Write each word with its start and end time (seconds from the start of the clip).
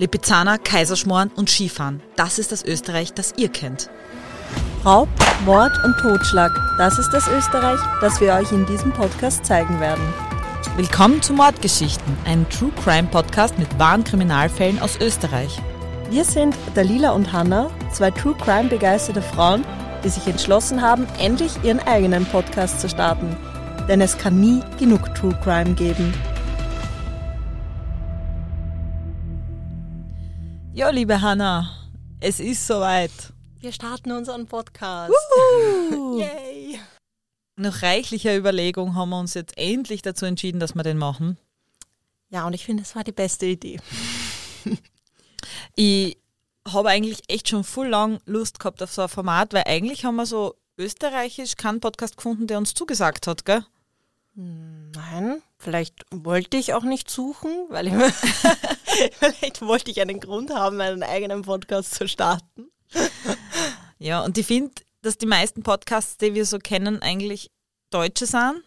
Lipizzaner, 0.00 0.56
Kaiserschmoren 0.56 1.30
und 1.36 1.50
Skifahren. 1.50 2.02
Das 2.16 2.38
ist 2.38 2.52
das 2.52 2.64
Österreich, 2.64 3.12
das 3.12 3.34
ihr 3.36 3.50
kennt. 3.50 3.90
Raub, 4.82 5.10
Mord 5.44 5.72
und 5.84 5.94
Totschlag. 5.98 6.50
Das 6.78 6.98
ist 6.98 7.10
das 7.10 7.28
Österreich, 7.28 7.78
das 8.00 8.18
wir 8.18 8.32
euch 8.32 8.50
in 8.50 8.64
diesem 8.64 8.92
Podcast 8.92 9.44
zeigen 9.44 9.78
werden. 9.78 10.02
Willkommen 10.78 11.20
zu 11.20 11.34
Mordgeschichten, 11.34 12.16
einem 12.24 12.48
True 12.48 12.72
Crime 12.82 13.08
Podcast 13.08 13.58
mit 13.58 13.78
wahren 13.78 14.02
Kriminalfällen 14.02 14.80
aus 14.80 14.98
Österreich. 14.98 15.60
Wir 16.08 16.24
sind 16.24 16.56
Dalila 16.74 17.10
und 17.10 17.34
Hanna, 17.34 17.70
zwei 17.92 18.10
True 18.10 18.34
Crime 18.42 18.70
begeisterte 18.70 19.20
Frauen, 19.20 19.66
die 20.02 20.08
sich 20.08 20.26
entschlossen 20.26 20.80
haben, 20.80 21.06
endlich 21.18 21.52
ihren 21.62 21.80
eigenen 21.80 22.24
Podcast 22.24 22.80
zu 22.80 22.88
starten. 22.88 23.36
Denn 23.86 24.00
es 24.00 24.16
kann 24.16 24.40
nie 24.40 24.62
genug 24.78 25.14
True 25.14 25.38
Crime 25.44 25.74
geben. 25.74 26.14
Ja, 30.72 30.88
liebe 30.90 31.20
Hanna, 31.20 31.68
es 32.20 32.38
ist 32.38 32.66
soweit. 32.66 33.10
Wir 33.58 33.72
starten 33.72 34.12
unseren 34.12 34.46
Podcast. 34.46 35.12
Yay! 35.90 36.78
Nach 37.56 37.82
reichlicher 37.82 38.36
Überlegung 38.36 38.94
haben 38.94 39.10
wir 39.10 39.18
uns 39.18 39.34
jetzt 39.34 39.58
endlich 39.58 40.00
dazu 40.02 40.26
entschieden, 40.26 40.60
dass 40.60 40.74
wir 40.74 40.84
den 40.84 40.96
machen. 40.96 41.36
Ja, 42.28 42.46
und 42.46 42.52
ich 42.54 42.64
finde, 42.64 42.84
es 42.84 42.94
war 42.94 43.04
die 43.04 43.12
beste 43.12 43.46
Idee. 43.46 43.80
Ich 45.74 46.18
habe 46.68 46.90
eigentlich 46.90 47.22
echt 47.28 47.48
schon 47.48 47.64
voll 47.64 47.88
lang 47.88 48.20
Lust 48.26 48.58
gehabt 48.60 48.82
auf 48.82 48.92
so 48.92 49.02
ein 49.02 49.08
Format, 49.08 49.54
weil 49.54 49.64
eigentlich 49.66 50.04
haben 50.04 50.16
wir 50.16 50.26
so 50.26 50.54
österreichisch 50.76 51.56
keinen 51.56 51.80
Podcast 51.80 52.16
gefunden, 52.16 52.46
der 52.46 52.58
uns 52.58 52.74
zugesagt 52.74 53.26
hat, 53.26 53.46
gell? 53.46 53.64
Nein, 54.42 55.42
vielleicht 55.58 56.06
wollte 56.10 56.56
ich 56.56 56.72
auch 56.72 56.84
nicht 56.84 57.10
suchen, 57.10 57.50
weil 57.68 57.88
ich 57.88 57.92
vielleicht 59.18 59.60
wollte 59.60 59.90
ich 59.90 60.00
einen 60.00 60.18
Grund 60.18 60.54
haben, 60.54 60.80
einen 60.80 61.02
eigenen 61.02 61.42
Podcast 61.42 61.94
zu 61.94 62.08
starten. 62.08 62.70
Ja, 63.98 64.24
und 64.24 64.38
ich 64.38 64.46
finde, 64.46 64.72
dass 65.02 65.18
die 65.18 65.26
meisten 65.26 65.62
Podcasts, 65.62 66.16
die 66.16 66.34
wir 66.34 66.46
so 66.46 66.58
kennen, 66.58 67.02
eigentlich 67.02 67.50
Deutsche 67.90 68.26
sind. 68.26 68.62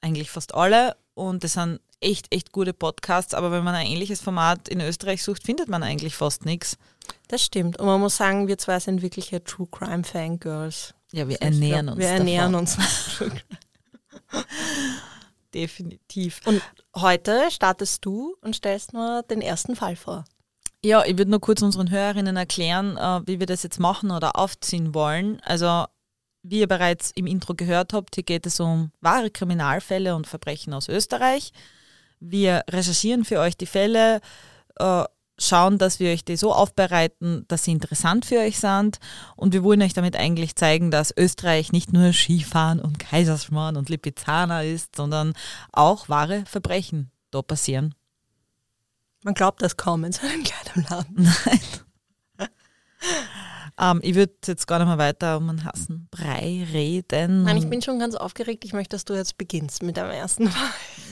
Eigentlich 0.00 0.30
fast 0.30 0.54
alle. 0.54 0.96
Und 1.14 1.42
das 1.42 1.54
sind 1.54 1.80
echt, 2.00 2.32
echt 2.32 2.52
gute 2.52 2.72
Podcasts. 2.72 3.34
Aber 3.34 3.50
wenn 3.50 3.64
man 3.64 3.74
ein 3.74 3.86
ähnliches 3.86 4.20
Format 4.20 4.68
in 4.68 4.80
Österreich 4.80 5.24
sucht, 5.24 5.42
findet 5.42 5.68
man 5.68 5.82
eigentlich 5.82 6.14
fast 6.14 6.44
nichts. 6.44 6.78
Das 7.26 7.42
stimmt. 7.42 7.80
Und 7.80 7.86
man 7.86 8.00
muss 8.00 8.16
sagen, 8.16 8.46
wir 8.46 8.58
zwei 8.58 8.78
sind 8.78 9.02
wirkliche 9.02 9.42
True 9.42 9.66
Crime 9.70 10.04
Fangirls. 10.04 10.94
Ja, 11.10 11.26
wir 11.26 11.36
ich 11.36 11.42
ernähren 11.42 11.86
glaub, 11.86 11.96
uns. 11.96 12.04
Wir 12.04 12.12
ernähren 12.12 12.52
davon. 12.52 12.68
uns. 12.68 12.78
Definitiv. 15.56 16.42
Und 16.44 16.60
heute 16.94 17.50
startest 17.50 18.04
du 18.04 18.36
und 18.42 18.54
stellst 18.54 18.92
mir 18.92 19.22
den 19.22 19.40
ersten 19.40 19.74
Fall 19.74 19.96
vor. 19.96 20.26
Ja, 20.84 21.02
ich 21.06 21.16
würde 21.16 21.30
nur 21.30 21.40
kurz 21.40 21.62
unseren 21.62 21.90
Hörerinnen 21.90 22.36
erklären, 22.36 22.98
äh, 22.98 23.26
wie 23.26 23.40
wir 23.40 23.46
das 23.46 23.62
jetzt 23.62 23.80
machen 23.80 24.10
oder 24.10 24.38
aufziehen 24.38 24.92
wollen. 24.92 25.40
Also, 25.42 25.86
wie 26.42 26.60
ihr 26.60 26.68
bereits 26.68 27.10
im 27.14 27.26
Intro 27.26 27.54
gehört 27.54 27.94
habt, 27.94 28.16
hier 28.16 28.24
geht 28.24 28.44
es 28.44 28.60
um 28.60 28.92
wahre 29.00 29.30
Kriminalfälle 29.30 30.14
und 30.14 30.26
Verbrechen 30.26 30.74
aus 30.74 30.90
Österreich. 30.90 31.52
Wir 32.20 32.62
recherchieren 32.68 33.24
für 33.24 33.40
euch 33.40 33.56
die 33.56 33.64
Fälle, 33.64 34.20
äh, 34.78 35.04
schauen, 35.38 35.78
dass 35.78 36.00
wir 36.00 36.10
euch 36.10 36.24
die 36.24 36.36
so 36.36 36.52
aufbereiten, 36.52 37.44
dass 37.48 37.64
sie 37.64 37.72
interessant 37.72 38.24
für 38.24 38.38
euch 38.38 38.58
sind. 38.58 38.98
Und 39.36 39.52
wir 39.52 39.62
wollen 39.62 39.82
euch 39.82 39.92
damit 39.92 40.16
eigentlich 40.16 40.56
zeigen, 40.56 40.90
dass 40.90 41.14
Österreich 41.16 41.72
nicht 41.72 41.92
nur 41.92 42.12
Skifahren 42.12 42.80
und 42.80 42.98
Kaiserschmarrn 42.98 43.76
und 43.76 43.88
Lipizzaner 43.88 44.64
ist, 44.64 44.96
sondern 44.96 45.34
auch 45.72 46.08
wahre 46.08 46.44
Verbrechen 46.46 47.10
da 47.30 47.42
passieren. 47.42 47.94
Man 49.24 49.34
glaubt 49.34 49.60
das 49.62 49.76
kaum 49.76 50.04
in 50.04 50.12
so 50.12 50.26
einem 50.26 50.44
kleinen 50.44 50.86
Laden. 50.88 51.14
Nein. 51.44 51.60
ähm, 53.80 54.00
ich 54.02 54.14
würde 54.14 54.34
jetzt 54.46 54.66
gar 54.66 54.78
nicht 54.78 54.88
mehr 54.88 54.98
weiter 54.98 55.36
um 55.36 55.50
einen 55.50 55.64
Hassen 55.64 56.08
Brei 56.10 56.66
reden. 56.72 57.42
Nein, 57.42 57.56
ich 57.56 57.68
bin 57.68 57.82
schon 57.82 57.98
ganz 57.98 58.14
aufgeregt. 58.14 58.64
Ich 58.64 58.72
möchte, 58.72 58.94
dass 58.94 59.04
du 59.04 59.14
jetzt 59.14 59.36
beginnst 59.36 59.82
mit 59.82 59.96
deinem 59.96 60.12
ersten. 60.12 60.50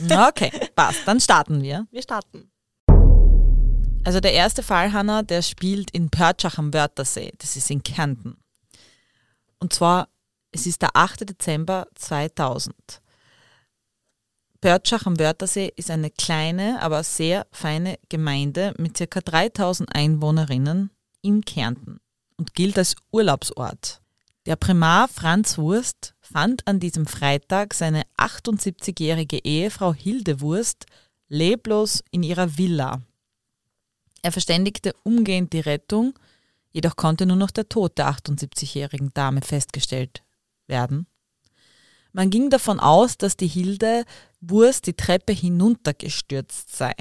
Na, 0.01 0.29
Okay, 0.29 0.51
passt. 0.75 1.01
Dann 1.07 1.21
starten 1.21 1.63
wir. 1.63 1.87
Wir 1.91 2.03
starten. 2.03 2.51
Also 4.05 4.21
der 4.21 4.35
erste 4.35 4.63
Fall, 4.63 4.93
Hanna, 4.93 5.23
der 5.23 5.41
spielt 5.41 5.91
in 5.91 6.11
Pörtschach 6.11 6.59
am 6.59 6.75
Wörthersee. 6.75 7.33
Das 7.39 7.57
ist 7.57 7.71
in 7.71 7.83
Kärnten. 7.83 8.37
Und 9.59 9.73
zwar, 9.73 10.09
es 10.53 10.67
ist 10.67 10.83
der 10.83 10.91
8. 10.95 11.29
Dezember 11.29 11.87
2000. 11.95 12.75
Pörtschach 14.61 15.07
am 15.07 15.19
Wörthersee 15.19 15.73
ist 15.77 15.91
eine 15.91 16.11
kleine, 16.11 16.81
aber 16.83 17.03
sehr 17.03 17.47
feine 17.51 17.99
Gemeinde 18.11 18.75
mit 18.79 18.95
ca. 18.95 19.21
3000 19.21 19.95
Einwohnerinnen 19.95 20.91
in 21.23 21.43
Kärnten 21.43 21.99
und 22.37 22.55
gilt 22.55 22.77
als 22.77 22.97
Urlaubsort. 23.11 24.03
Der 24.45 24.57
Primar 24.57 25.09
Franz 25.09 25.57
Wurst 25.57 26.15
fand 26.21 26.67
an 26.67 26.79
diesem 26.79 27.07
Freitag 27.07 27.73
seine 27.73 28.03
78-jährige 28.19 29.39
Ehefrau 29.39 29.95
Hilde 29.95 30.43
Wurst 30.43 30.85
leblos 31.29 32.05
in 32.11 32.23
ihrer 32.23 32.59
Villa. 32.59 33.01
Er 34.25 34.33
verständigte 34.33 34.95
umgehend 35.03 35.53
die 35.53 35.61
Rettung, 35.61 36.19
jedoch 36.73 36.97
konnte 36.97 37.27
nur 37.27 37.37
noch 37.37 37.51
der 37.51 37.69
Tod 37.69 37.99
der 37.99 38.09
78-jährigen 38.09 39.13
Dame 39.13 39.43
festgestellt 39.43 40.23
werden. 40.67 41.07
Man 42.15 42.31
ging 42.31 42.49
davon 42.49 42.81
aus, 42.81 43.19
dass 43.19 43.37
die 43.37 43.47
Hilde 43.47 44.07
Wurst 44.41 44.87
die 44.87 44.95
Treppe 44.95 45.35
hinuntergestürzt 45.35 46.75
sei. 46.75 46.95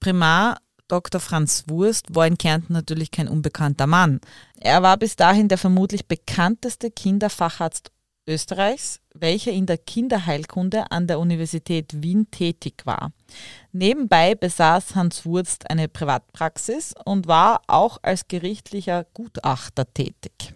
Primar 0.00 0.58
Dr. 0.86 1.18
Franz 1.18 1.64
Wurst 1.66 2.14
war 2.14 2.26
in 2.26 2.36
Kärnten 2.36 2.74
natürlich 2.74 3.10
kein 3.10 3.28
unbekannter 3.28 3.86
Mann. 3.86 4.20
Er 4.60 4.82
war 4.82 4.98
bis 4.98 5.16
dahin 5.16 5.48
der 5.48 5.56
vermutlich 5.56 6.06
bekannteste 6.06 6.90
Kinderfacharzt 6.90 7.90
Österreichs, 8.26 9.00
welcher 9.14 9.52
in 9.52 9.66
der 9.66 9.78
Kinderheilkunde 9.78 10.90
an 10.90 11.06
der 11.06 11.18
Universität 11.18 12.02
Wien 12.02 12.30
tätig 12.30 12.82
war. 12.84 13.12
Nebenbei 13.72 14.34
besaß 14.34 14.94
Hans 14.94 15.24
Wurst 15.24 15.70
eine 15.70 15.88
Privatpraxis 15.88 16.94
und 17.04 17.26
war 17.26 17.62
auch 17.66 17.98
als 18.02 18.28
gerichtlicher 18.28 19.04
Gutachter 19.14 19.92
tätig. 19.92 20.54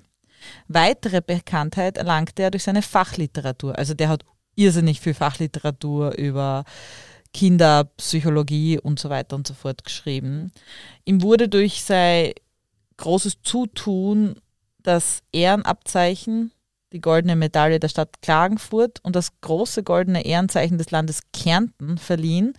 Weitere 0.68 1.20
Bekanntheit 1.20 1.96
erlangte 1.96 2.42
er 2.42 2.50
durch 2.50 2.64
seine 2.64 2.82
Fachliteratur. 2.82 3.78
Also 3.78 3.94
der 3.94 4.08
hat 4.08 4.24
irrsinnig 4.56 5.00
viel 5.00 5.14
Fachliteratur 5.14 6.16
über 6.16 6.64
Kinderpsychologie 7.32 8.78
und 8.78 8.98
so 8.98 9.10
weiter 9.10 9.36
und 9.36 9.46
so 9.46 9.54
fort 9.54 9.84
geschrieben. 9.84 10.52
Ihm 11.04 11.22
wurde 11.22 11.48
durch 11.48 11.82
sein 11.84 12.32
großes 12.96 13.42
Zutun 13.42 14.40
das 14.82 15.22
Ehrenabzeichen, 15.32 16.52
die 16.92 17.00
goldene 17.00 17.36
Medaille 17.36 17.80
der 17.80 17.88
Stadt 17.88 18.22
Klagenfurt 18.22 19.00
und 19.02 19.16
das 19.16 19.40
große 19.40 19.82
goldene 19.82 20.24
Ehrenzeichen 20.24 20.78
des 20.78 20.90
Landes 20.90 21.20
Kärnten 21.32 21.98
verliehen 21.98 22.54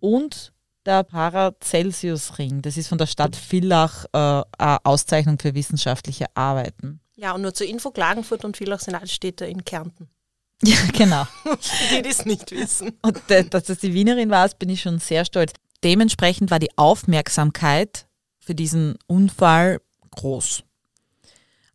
und 0.00 0.52
der 0.84 1.02
Paracelsius-Ring. 1.02 2.62
Das 2.62 2.76
ist 2.76 2.88
von 2.88 2.98
der 2.98 3.06
Stadt 3.06 3.34
Villach 3.36 4.04
äh, 4.12 4.42
eine 4.58 4.84
Auszeichnung 4.84 5.38
für 5.38 5.54
wissenschaftliche 5.54 6.26
Arbeiten. 6.34 7.00
Ja, 7.16 7.32
und 7.32 7.42
nur 7.42 7.54
zur 7.54 7.66
Info, 7.66 7.90
Klagenfurt 7.90 8.44
und 8.44 8.56
Villach 8.56 8.80
sind 8.80 8.94
alle 8.94 9.08
Städte 9.08 9.46
in 9.46 9.64
Kärnten. 9.64 10.08
Ja, 10.62 10.78
genau. 10.90 11.26
Die, 11.90 12.00
die 12.00 12.08
es 12.08 12.24
nicht 12.24 12.50
wissen. 12.50 12.92
Und 13.02 13.30
äh, 13.30 13.44
dass 13.44 13.64
das 13.64 13.76
die 13.76 13.92
Wienerin 13.92 14.30
war, 14.30 14.48
bin 14.58 14.70
ich 14.70 14.80
schon 14.80 15.00
sehr 15.00 15.26
stolz. 15.26 15.52
Dementsprechend 15.84 16.50
war 16.50 16.58
die 16.58 16.70
Aufmerksamkeit 16.78 18.06
für 18.38 18.54
diesen 18.54 18.96
Unfall 19.06 19.82
groß. 20.12 20.62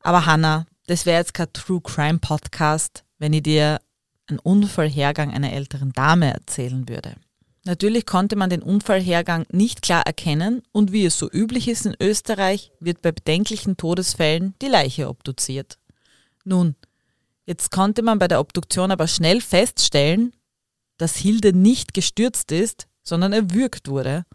Aber 0.02 0.26
Hanna, 0.26 0.66
das 0.92 1.06
wäre 1.06 1.20
jetzt 1.20 1.34
kein 1.34 1.54
True 1.54 1.80
Crime 1.80 2.20
Podcast, 2.20 3.06
wenn 3.18 3.32
ich 3.32 3.44
dir 3.44 3.80
einen 4.28 4.40
Unfallhergang 4.40 5.32
einer 5.32 5.54
älteren 5.54 5.94
Dame 5.94 6.34
erzählen 6.34 6.90
würde. 6.90 7.16
Natürlich 7.64 8.06
konnte 8.06 8.36
man 8.36 8.50
den 8.50 8.62
Unfallhergang 8.62 9.46
nicht 9.54 9.82
klar 9.82 10.06
erkennen 10.06 10.64
und 10.74 10.92
wie 10.92 11.06
es 11.06 11.18
so 11.18 11.32
üblich 11.32 11.70
ist 11.70 11.86
in 11.86 11.96
Österreich, 12.02 12.74
wird 12.82 13.02
bei 13.02 13.14
bedenklichen 13.14 13.78
Todesfällen 13.78 14.54
die 14.62 14.68
Leiche 14.68 15.08
obduziert. 15.08 15.78
Nun, 16.44 16.76
jetzt 17.46 17.72
konnte 17.72 18.02
man 18.02 18.20
bei 18.20 18.28
der 18.28 18.42
Obduktion 18.42 18.92
aber 18.92 19.08
schnell 19.08 19.40
feststellen, 19.40 20.36
dass 20.98 21.16
Hilde 21.16 21.54
nicht 21.54 21.94
gestürzt 21.94 22.52
ist, 22.52 22.88
sondern 23.02 23.32
erwürgt 23.32 23.88
wurde. 23.88 24.26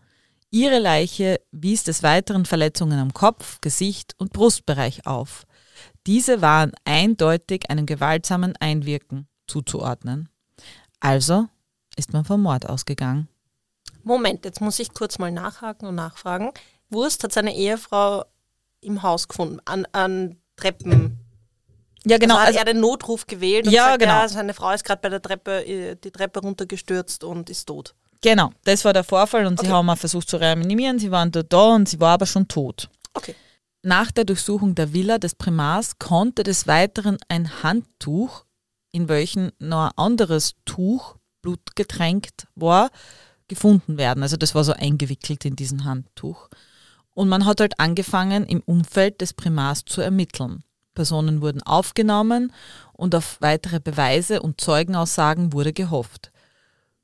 Ihre 0.50 0.79
Leiche 0.79 1.38
wies 1.52 1.85
des 1.85 2.02
Weiteren 2.02 2.47
Verletzungen 2.47 2.99
am 2.99 3.12
Kopf, 3.12 3.61
Gesicht 3.61 4.14
und 4.17 4.32
Brustbereich 4.32 5.06
auf. 5.06 5.46
Diese 6.06 6.41
waren 6.41 6.73
eindeutig 6.85 7.69
einem 7.70 7.87
gewaltsamen 7.87 8.55
Einwirken 8.61 9.26
zuzuordnen. 9.47 10.29
Also 11.00 11.49
ist 11.97 12.12
man 12.12 12.25
vom 12.25 12.43
Mord 12.43 12.69
ausgegangen. 12.69 13.29
Moment, 14.03 14.44
jetzt 14.44 14.61
muss 14.61 14.79
ich 14.79 14.94
kurz 14.94 15.19
mal 15.19 15.32
nachhaken 15.32 15.88
und 15.88 15.97
nachfragen. 15.97 16.53
Wurst 16.91 17.25
hat 17.25 17.32
seine 17.32 17.55
Ehefrau 17.56 18.25
im 18.81 19.03
Haus 19.03 19.26
gefunden, 19.26 19.58
an, 19.64 19.85
an 19.93 20.37
Treppen. 20.56 21.19
Ja, 22.05 22.19
genau. 22.19 22.35
also 22.37 22.43
hat 22.43 22.49
Also, 22.49 22.59
er 22.61 22.64
den 22.67 22.81
Notruf 22.81 23.26
gewählt 23.26 23.67
und 23.67 23.73
Ja, 23.73 23.87
gesagt, 23.97 24.00
genau. 24.02 24.12
ja, 24.20 24.29
seine 24.29 24.55
Frau 24.55 24.70
ist 24.70 24.85
gerade 24.85 25.00
bei 25.02 25.09
der 25.09 25.20
Treppe, 25.20 25.64
äh, 25.67 25.97
die 25.97 26.12
Treppe 26.12 26.38
runtergestürzt 26.41 27.25
und 27.25 27.50
ist 27.50 27.64
tot. 27.67 27.94
Genau, 28.23 28.52
das 28.64 28.85
war 28.85 28.93
der 28.93 29.02
Vorfall 29.02 29.44
und 29.47 29.59
Okay. 29.59 29.67
sie 29.67 29.73
haben 29.73 29.91
auch 29.91 29.99
versucht 29.99 30.29
zu 30.29 30.37
reanimieren. 30.37 31.00
Sie 31.00 31.11
waren 31.11 31.32
dort 31.32 31.52
da 31.52 31.75
und 31.75 31.88
sie 31.88 31.99
war 31.99 32.14
aber 32.14 32.26
schon 32.26 32.47
tot. 32.47 32.88
Okay. 33.14 33.35
Nach 33.88 34.11
der 34.11 34.25
Durchsuchung 34.25 34.75
der 34.75 34.93
Villa 34.93 35.19
des 35.19 35.37
Primars 35.37 36.00
konnte 36.00 36.43
des 36.43 36.67
Weiteren 36.67 37.19
ein 37.29 37.62
Handtuch, 37.62 38.44
in 38.91 39.09
welchem 39.09 39.53
noch 39.61 39.85
ein 39.85 39.93
anderes 39.97 40.55
Tuch, 40.65 41.15
blutgetränkt 41.41 42.49
war, 42.56 42.91
gefunden 43.47 43.97
werden. 43.97 44.25
Also 44.25 44.37
das 44.37 44.56
war 44.56 44.65
so 44.65 44.73
eingewickelt 44.73 45.44
in 45.44 45.55
diesen 45.55 45.85
Handtuch. 45.85 46.49
Und 47.15 47.29
man 47.29 47.44
hat 47.44 47.61
halt 47.61 47.79
angefangen, 47.79 48.44
im 48.47 48.61
Umfeld 48.67 49.21
des 49.21 49.35
Primars 49.35 49.85
zu 49.85 50.00
ermitteln. 50.00 50.65
Personen 50.97 51.41
wurden 51.41 51.62
aufgenommen 51.62 52.53
und 52.93 53.15
auf 53.15 53.41
weitere 53.41 53.79
Beweise 53.79 54.43
und 54.43 54.61
Zeugenaussagen 54.61 55.53
wurde 55.53 55.73
gehofft. 55.73 56.33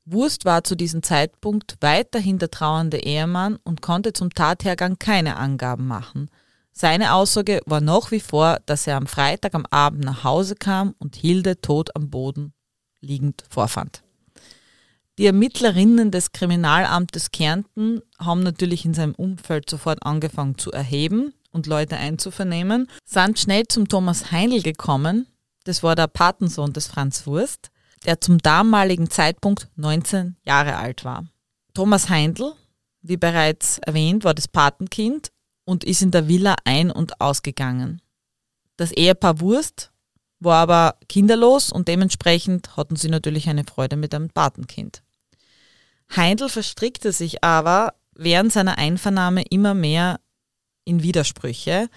Wurst 0.03 0.43
war 0.43 0.65
zu 0.65 0.75
diesem 0.75 1.01
Zeitpunkt 1.01 1.77
weiterhin 1.79 2.39
der 2.39 2.51
trauernde 2.51 2.97
Ehemann 2.97 3.57
und 3.63 3.81
konnte 3.81 4.11
zum 4.11 4.31
Tathergang 4.31 4.99
keine 4.99 5.37
Angaben 5.37 5.87
machen. 5.87 6.29
Seine 6.73 7.13
Aussage 7.13 7.61
war 7.67 7.81
nach 7.81 8.09
wie 8.09 8.19
vor, 8.19 8.59
dass 8.65 8.87
er 8.87 8.97
am 8.97 9.05
Freitag 9.05 9.53
am 9.53 9.67
Abend 9.67 10.03
nach 10.03 10.23
Hause 10.23 10.55
kam 10.55 10.95
und 10.97 11.15
Hilde 11.15 11.61
tot 11.61 11.95
am 11.95 12.09
Boden 12.09 12.53
liegend 12.99 13.43
vorfand. 13.47 14.01
Die 15.19 15.27
Ermittlerinnen 15.27 16.09
des 16.09 16.31
Kriminalamtes 16.31 17.29
Kärnten 17.29 18.01
haben 18.17 18.41
natürlich 18.41 18.85
in 18.85 18.95
seinem 18.95 19.13
Umfeld 19.13 19.69
sofort 19.69 20.03
angefangen 20.03 20.57
zu 20.57 20.71
erheben 20.71 21.33
und 21.51 21.67
Leute 21.67 21.97
einzuvernehmen, 21.97 22.89
sind 23.05 23.37
schnell 23.37 23.67
zum 23.67 23.87
Thomas 23.87 24.31
Heinl 24.31 24.63
gekommen, 24.63 25.27
das 25.65 25.83
war 25.83 25.95
der 25.95 26.07
Patensohn 26.07 26.73
des 26.73 26.87
Franz 26.87 27.27
Wurst, 27.27 27.69
der 28.05 28.19
zum 28.19 28.39
damaligen 28.39 29.11
Zeitpunkt 29.11 29.69
19 29.75 30.35
Jahre 30.43 30.77
alt 30.77 31.05
war. 31.05 31.25
Thomas 31.75 32.09
Heindl, 32.09 32.53
wie 33.03 33.17
bereits 33.17 33.77
erwähnt, 33.79 34.23
war 34.23 34.33
das 34.33 34.47
Patenkind 34.47 35.31
und 35.65 35.83
ist 35.83 36.01
in 36.01 36.11
der 36.11 36.27
Villa 36.27 36.55
ein- 36.65 36.91
und 36.91 37.19
ausgegangen. 37.21 38.01
Das 38.77 38.91
Ehepaar 38.91 39.39
Wurst 39.39 39.91
war 40.39 40.61
aber 40.61 40.95
kinderlos 41.07 41.71
und 41.71 41.87
dementsprechend 41.87 42.75
hatten 42.75 42.95
sie 42.95 43.09
natürlich 43.09 43.47
eine 43.47 43.63
Freude 43.63 43.95
mit 43.95 44.13
einem 44.13 44.29
Patenkind. 44.29 45.03
Heindl 46.15 46.49
verstrickte 46.49 47.11
sich 47.11 47.43
aber 47.43 47.93
während 48.15 48.51
seiner 48.51 48.77
Einvernahme 48.77 49.43
immer 49.49 49.73
mehr 49.73 50.19
in 50.85 51.01
Widersprüche, 51.01 51.89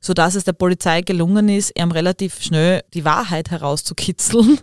sodass 0.00 0.34
es 0.34 0.44
der 0.44 0.54
Polizei 0.54 1.02
gelungen 1.02 1.48
ist, 1.48 1.78
ihm 1.78 1.92
relativ 1.92 2.42
schnell 2.42 2.82
die 2.94 3.04
Wahrheit 3.04 3.50
herauszukitzeln 3.50 4.60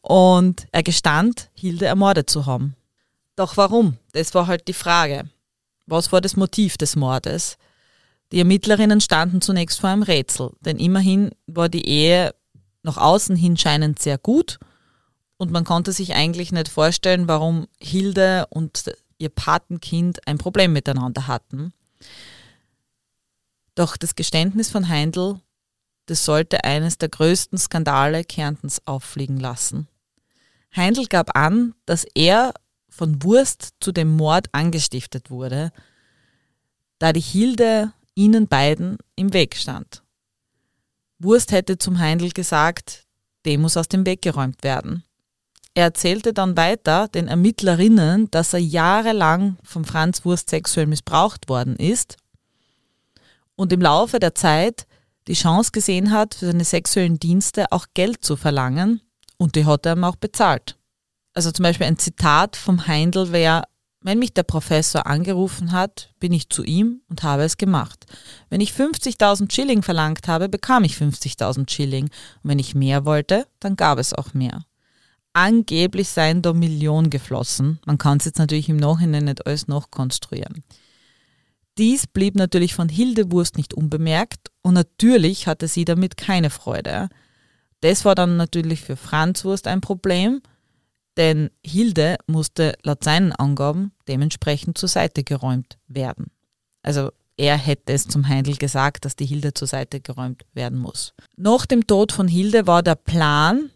und 0.00 0.66
er 0.72 0.82
gestand, 0.82 1.50
Hilde 1.54 1.86
ermordet 1.86 2.30
zu 2.30 2.46
haben. 2.46 2.76
Doch 3.34 3.56
warum? 3.56 3.96
Das 4.12 4.34
war 4.34 4.46
halt 4.46 4.68
die 4.68 4.72
Frage. 4.72 5.28
Was 5.86 6.12
war 6.12 6.20
das 6.20 6.36
Motiv 6.36 6.76
des 6.76 6.96
Mordes? 6.96 7.56
Die 8.32 8.38
Ermittlerinnen 8.38 9.02
standen 9.02 9.42
zunächst 9.42 9.80
vor 9.80 9.90
einem 9.90 10.02
Rätsel, 10.02 10.52
denn 10.60 10.78
immerhin 10.78 11.32
war 11.46 11.68
die 11.68 11.86
Ehe 11.86 12.34
nach 12.82 12.96
außen 12.96 13.36
hin 13.36 13.58
scheinend 13.58 14.00
sehr 14.00 14.16
gut 14.16 14.58
und 15.36 15.50
man 15.50 15.64
konnte 15.64 15.92
sich 15.92 16.14
eigentlich 16.14 16.50
nicht 16.50 16.68
vorstellen, 16.68 17.28
warum 17.28 17.68
Hilde 17.78 18.46
und 18.48 18.90
ihr 19.18 19.28
Patenkind 19.28 20.26
ein 20.26 20.38
Problem 20.38 20.72
miteinander 20.72 21.26
hatten. 21.26 21.74
Doch 23.74 23.98
das 23.98 24.14
Geständnis 24.14 24.70
von 24.70 24.88
Heindl, 24.88 25.40
das 26.06 26.24
sollte 26.24 26.64
eines 26.64 26.96
der 26.98 27.10
größten 27.10 27.58
Skandale 27.58 28.24
Kärntens 28.24 28.86
auffliegen 28.86 29.38
lassen. 29.38 29.88
Heindl 30.74 31.04
gab 31.06 31.36
an, 31.36 31.74
dass 31.84 32.04
er 32.14 32.54
von 32.88 33.22
Wurst 33.22 33.74
zu 33.80 33.92
dem 33.92 34.16
Mord 34.16 34.48
angestiftet 34.52 35.30
wurde, 35.30 35.70
da 36.98 37.12
die 37.12 37.20
Hilde 37.20 37.92
ihnen 38.14 38.48
beiden 38.48 38.98
im 39.16 39.32
Weg 39.32 39.56
stand. 39.56 40.02
Wurst 41.18 41.52
hätte 41.52 41.78
zum 41.78 41.98
Heindl 41.98 42.30
gesagt, 42.30 43.04
dem 43.46 43.62
muss 43.62 43.76
aus 43.76 43.88
dem 43.88 44.04
Weg 44.06 44.22
geräumt 44.22 44.62
werden. 44.62 45.04
Er 45.74 45.84
erzählte 45.84 46.32
dann 46.32 46.56
weiter 46.56 47.08
den 47.08 47.28
Ermittlerinnen, 47.28 48.30
dass 48.30 48.52
er 48.52 48.60
jahrelang 48.60 49.56
von 49.62 49.84
Franz 49.84 50.24
Wurst 50.24 50.50
sexuell 50.50 50.86
missbraucht 50.86 51.48
worden 51.48 51.76
ist 51.76 52.16
und 53.56 53.72
im 53.72 53.80
Laufe 53.80 54.18
der 54.18 54.34
Zeit 54.34 54.86
die 55.28 55.34
Chance 55.34 55.70
gesehen 55.72 56.10
hat, 56.10 56.34
für 56.34 56.46
seine 56.46 56.64
sexuellen 56.64 57.18
Dienste 57.18 57.70
auch 57.70 57.86
Geld 57.94 58.24
zu 58.24 58.36
verlangen 58.36 59.00
und 59.38 59.54
die 59.54 59.64
hat 59.64 59.86
er 59.86 59.96
ihm 59.96 60.04
auch 60.04 60.16
bezahlt. 60.16 60.76
Also 61.32 61.50
zum 61.50 61.62
Beispiel 61.62 61.86
ein 61.86 61.98
Zitat 61.98 62.56
vom 62.56 62.86
Heindl 62.86 63.32
wäre, 63.32 63.62
wenn 64.02 64.18
mich 64.18 64.34
der 64.34 64.42
Professor 64.42 65.06
angerufen 65.06 65.72
hat, 65.72 66.12
bin 66.18 66.32
ich 66.32 66.48
zu 66.48 66.64
ihm 66.64 67.02
und 67.08 67.22
habe 67.22 67.44
es 67.44 67.56
gemacht. 67.56 68.04
Wenn 68.50 68.60
ich 68.60 68.72
50.000 68.72 69.52
Schilling 69.52 69.82
verlangt 69.82 70.28
habe, 70.28 70.48
bekam 70.48 70.84
ich 70.84 70.94
50.000 70.94 71.70
Schilling. 71.70 72.04
Und 72.04 72.50
wenn 72.50 72.58
ich 72.58 72.74
mehr 72.74 73.04
wollte, 73.04 73.46
dann 73.60 73.76
gab 73.76 73.98
es 73.98 74.12
auch 74.12 74.34
mehr. 74.34 74.64
Angeblich 75.34 76.08
seien 76.08 76.42
da 76.42 76.52
Millionen 76.52 77.10
geflossen. 77.10 77.78
Man 77.86 77.98
kann 77.98 78.18
es 78.18 78.26
jetzt 78.26 78.38
natürlich 78.38 78.68
im 78.68 78.76
Nachhinein 78.76 79.24
nicht 79.24 79.46
alles 79.46 79.66
nachkonstruieren. 79.68 80.62
Dies 81.78 82.06
blieb 82.06 82.34
natürlich 82.34 82.74
von 82.74 82.90
Hilde 82.90 83.32
Wurst 83.32 83.56
nicht 83.56 83.72
unbemerkt 83.72 84.50
und 84.60 84.74
natürlich 84.74 85.46
hatte 85.46 85.68
sie 85.68 85.86
damit 85.86 86.18
keine 86.18 86.50
Freude. 86.50 87.08
Das 87.80 88.04
war 88.04 88.14
dann 88.14 88.36
natürlich 88.36 88.82
für 88.82 88.96
Franz 88.96 89.44
Wurst 89.44 89.66
ein 89.66 89.80
Problem, 89.80 90.42
denn 91.16 91.50
Hilde 91.64 92.16
musste 92.26 92.74
laut 92.82 93.04
seinen 93.04 93.32
Angaben 93.32 93.92
dementsprechend 94.08 94.78
zur 94.78 94.88
Seite 94.88 95.24
geräumt 95.24 95.78
werden. 95.88 96.30
Also 96.82 97.10
er 97.36 97.56
hätte 97.56 97.92
es 97.92 98.06
zum 98.08 98.28
Heindl 98.28 98.56
gesagt, 98.56 99.04
dass 99.04 99.16
die 99.16 99.26
Hilde 99.26 99.54
zur 99.54 99.68
Seite 99.68 100.00
geräumt 100.00 100.44
werden 100.52 100.78
muss. 100.78 101.14
Nach 101.36 101.66
dem 101.66 101.86
Tod 101.86 102.12
von 102.12 102.28
Hilde 102.28 102.66
war 102.66 102.82
der 102.82 102.94
Plan, 102.94 103.70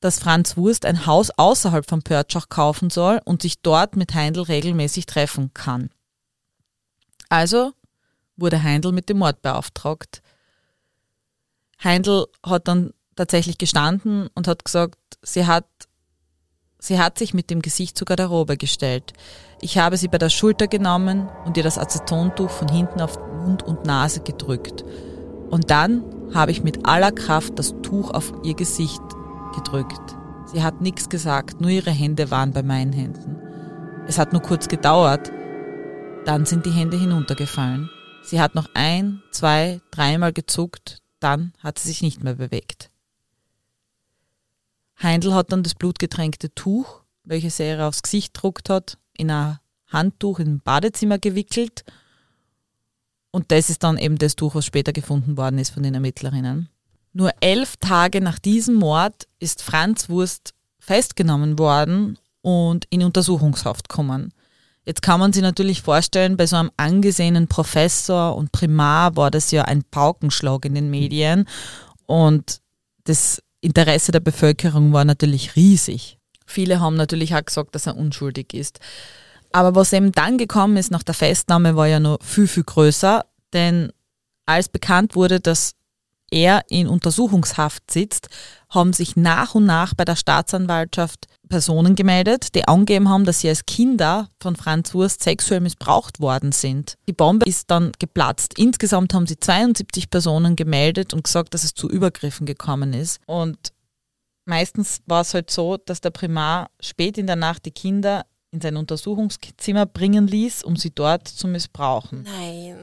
dass 0.00 0.18
Franz 0.18 0.56
Wurst 0.56 0.84
ein 0.84 1.06
Haus 1.06 1.30
außerhalb 1.30 1.88
von 1.88 2.02
Pörtschach 2.02 2.48
kaufen 2.48 2.90
soll 2.90 3.20
und 3.24 3.42
sich 3.42 3.60
dort 3.60 3.96
mit 3.96 4.14
Heindl 4.14 4.42
regelmäßig 4.42 5.06
treffen 5.06 5.52
kann. 5.54 5.90
Also 7.28 7.72
wurde 8.36 8.62
Heindl 8.62 8.92
mit 8.92 9.08
dem 9.08 9.18
Mord 9.18 9.42
beauftragt. 9.42 10.22
Heindl 11.82 12.26
hat 12.44 12.68
dann 12.68 12.92
tatsächlich 13.16 13.58
gestanden 13.58 14.28
und 14.34 14.46
hat 14.46 14.64
gesagt, 14.64 14.98
sie 15.22 15.46
hat, 15.46 15.66
sie 16.78 16.98
hat 16.98 17.18
sich 17.18 17.34
mit 17.34 17.50
dem 17.50 17.62
Gesicht 17.62 17.96
zur 17.98 18.06
Garderobe 18.06 18.56
gestellt. 18.56 19.12
Ich 19.60 19.78
habe 19.78 19.96
sie 19.96 20.08
bei 20.08 20.18
der 20.18 20.30
Schulter 20.30 20.68
genommen 20.68 21.28
und 21.44 21.56
ihr 21.56 21.62
das 21.62 21.78
Acetontuch 21.78 22.50
von 22.50 22.68
hinten 22.68 23.00
auf 23.00 23.18
Mund 23.18 23.62
und 23.62 23.84
Nase 23.84 24.20
gedrückt. 24.20 24.84
Und 25.50 25.70
dann 25.70 26.04
habe 26.34 26.50
ich 26.52 26.62
mit 26.62 26.86
aller 26.86 27.12
Kraft 27.12 27.58
das 27.58 27.74
Tuch 27.82 28.10
auf 28.10 28.32
ihr 28.44 28.54
Gesicht 28.54 29.02
gedrückt. 29.54 30.16
Sie 30.46 30.62
hat 30.62 30.80
nichts 30.80 31.08
gesagt, 31.08 31.60
nur 31.60 31.70
ihre 31.70 31.90
Hände 31.90 32.30
waren 32.30 32.52
bei 32.52 32.62
meinen 32.62 32.92
Händen. 32.92 33.36
Es 34.06 34.18
hat 34.18 34.32
nur 34.32 34.42
kurz 34.42 34.68
gedauert, 34.68 35.30
dann 36.24 36.46
sind 36.46 36.66
die 36.66 36.70
Hände 36.70 36.98
hinuntergefallen. 36.98 37.90
Sie 38.22 38.40
hat 38.40 38.54
noch 38.54 38.68
ein, 38.74 39.22
zwei, 39.30 39.80
dreimal 39.90 40.32
gezuckt, 40.32 40.98
dann 41.20 41.52
hat 41.62 41.78
sie 41.78 41.88
sich 41.88 42.02
nicht 42.02 42.22
mehr 42.22 42.34
bewegt. 42.34 42.90
Heindl 45.02 45.34
hat 45.34 45.52
dann 45.52 45.62
das 45.62 45.74
blutgetränkte 45.74 46.54
Tuch, 46.54 47.02
welches 47.24 47.60
er 47.60 47.86
aufs 47.86 48.02
Gesicht 48.02 48.32
druckt 48.34 48.68
hat, 48.68 48.98
in 49.16 49.30
ein 49.30 49.58
Handtuch 49.86 50.38
im 50.38 50.60
Badezimmer 50.60 51.18
gewickelt. 51.18 51.84
Und 53.30 53.50
das 53.52 53.70
ist 53.70 53.82
dann 53.82 53.98
eben 53.98 54.18
das 54.18 54.36
Tuch, 54.36 54.54
was 54.54 54.64
später 54.64 54.92
gefunden 54.92 55.36
worden 55.36 55.58
ist 55.58 55.70
von 55.70 55.82
den 55.82 55.94
Ermittlerinnen. 55.94 56.68
Nur 57.12 57.32
elf 57.40 57.76
Tage 57.76 58.20
nach 58.20 58.38
diesem 58.38 58.74
Mord 58.76 59.28
ist 59.38 59.62
Franz 59.62 60.08
Wurst 60.08 60.54
festgenommen 60.78 61.58
worden 61.58 62.18
und 62.42 62.86
in 62.90 63.02
Untersuchungshaft 63.02 63.88
gekommen. 63.88 64.32
Jetzt 64.84 65.02
kann 65.02 65.20
man 65.20 65.32
sich 65.32 65.42
natürlich 65.42 65.82
vorstellen, 65.82 66.36
bei 66.36 66.46
so 66.46 66.56
einem 66.56 66.70
angesehenen 66.76 67.46
Professor 67.46 68.36
und 68.36 68.52
Primar 68.52 69.16
war 69.16 69.30
das 69.30 69.50
ja 69.50 69.64
ein 69.64 69.84
Paukenschlag 69.84 70.64
in 70.64 70.74
den 70.74 70.90
Medien 70.90 71.46
und 72.06 72.60
das 73.04 73.42
Interesse 73.60 74.12
der 74.12 74.20
Bevölkerung 74.20 74.92
war 74.92 75.04
natürlich 75.04 75.56
riesig. 75.56 76.18
Viele 76.46 76.80
haben 76.80 76.96
natürlich 76.96 77.34
auch 77.34 77.44
gesagt, 77.44 77.74
dass 77.74 77.86
er 77.86 77.96
unschuldig 77.96 78.54
ist. 78.54 78.80
Aber 79.52 79.74
was 79.74 79.92
eben 79.92 80.12
dann 80.12 80.38
gekommen 80.38 80.76
ist 80.76 80.90
nach 80.90 81.02
der 81.02 81.14
Festnahme, 81.14 81.76
war 81.76 81.86
ja 81.86 82.00
noch 82.00 82.18
viel, 82.22 82.46
viel 82.46 82.64
größer, 82.64 83.24
denn 83.52 83.92
als 84.46 84.68
bekannt 84.68 85.14
wurde, 85.14 85.40
dass 85.40 85.72
er 86.30 86.62
in 86.68 86.86
Untersuchungshaft 86.86 87.90
sitzt, 87.90 88.28
haben 88.70 88.92
sich 88.92 89.16
nach 89.16 89.54
und 89.54 89.64
nach 89.64 89.94
bei 89.94 90.04
der 90.04 90.16
Staatsanwaltschaft 90.16 91.26
Personen 91.48 91.94
gemeldet, 91.94 92.54
die 92.54 92.68
angegeben 92.68 93.08
haben, 93.08 93.24
dass 93.24 93.40
sie 93.40 93.48
als 93.48 93.64
Kinder 93.66 94.28
von 94.40 94.56
Franz 94.56 94.94
Wurst 94.94 95.22
sexuell 95.22 95.60
missbraucht 95.60 96.20
worden 96.20 96.52
sind. 96.52 96.96
Die 97.08 97.12
Bombe 97.12 97.46
ist 97.46 97.70
dann 97.70 97.92
geplatzt. 97.98 98.58
Insgesamt 98.58 99.14
haben 99.14 99.26
sie 99.26 99.38
72 99.38 100.10
Personen 100.10 100.56
gemeldet 100.56 101.14
und 101.14 101.24
gesagt, 101.24 101.54
dass 101.54 101.64
es 101.64 101.74
zu 101.74 101.88
Übergriffen 101.88 102.46
gekommen 102.46 102.92
ist. 102.92 103.20
Und 103.26 103.72
meistens 104.44 105.00
war 105.06 105.22
es 105.22 105.34
halt 105.34 105.50
so, 105.50 105.78
dass 105.78 106.00
der 106.00 106.10
Primar 106.10 106.70
spät 106.80 107.18
in 107.18 107.26
der 107.26 107.36
Nacht 107.36 107.64
die 107.64 107.70
Kinder 107.70 108.26
in 108.50 108.60
sein 108.60 108.76
Untersuchungszimmer 108.76 109.86
bringen 109.86 110.26
ließ, 110.26 110.62
um 110.62 110.76
sie 110.76 110.90
dort 110.90 111.28
zu 111.28 111.48
missbrauchen. 111.48 112.22
Nein. 112.22 112.76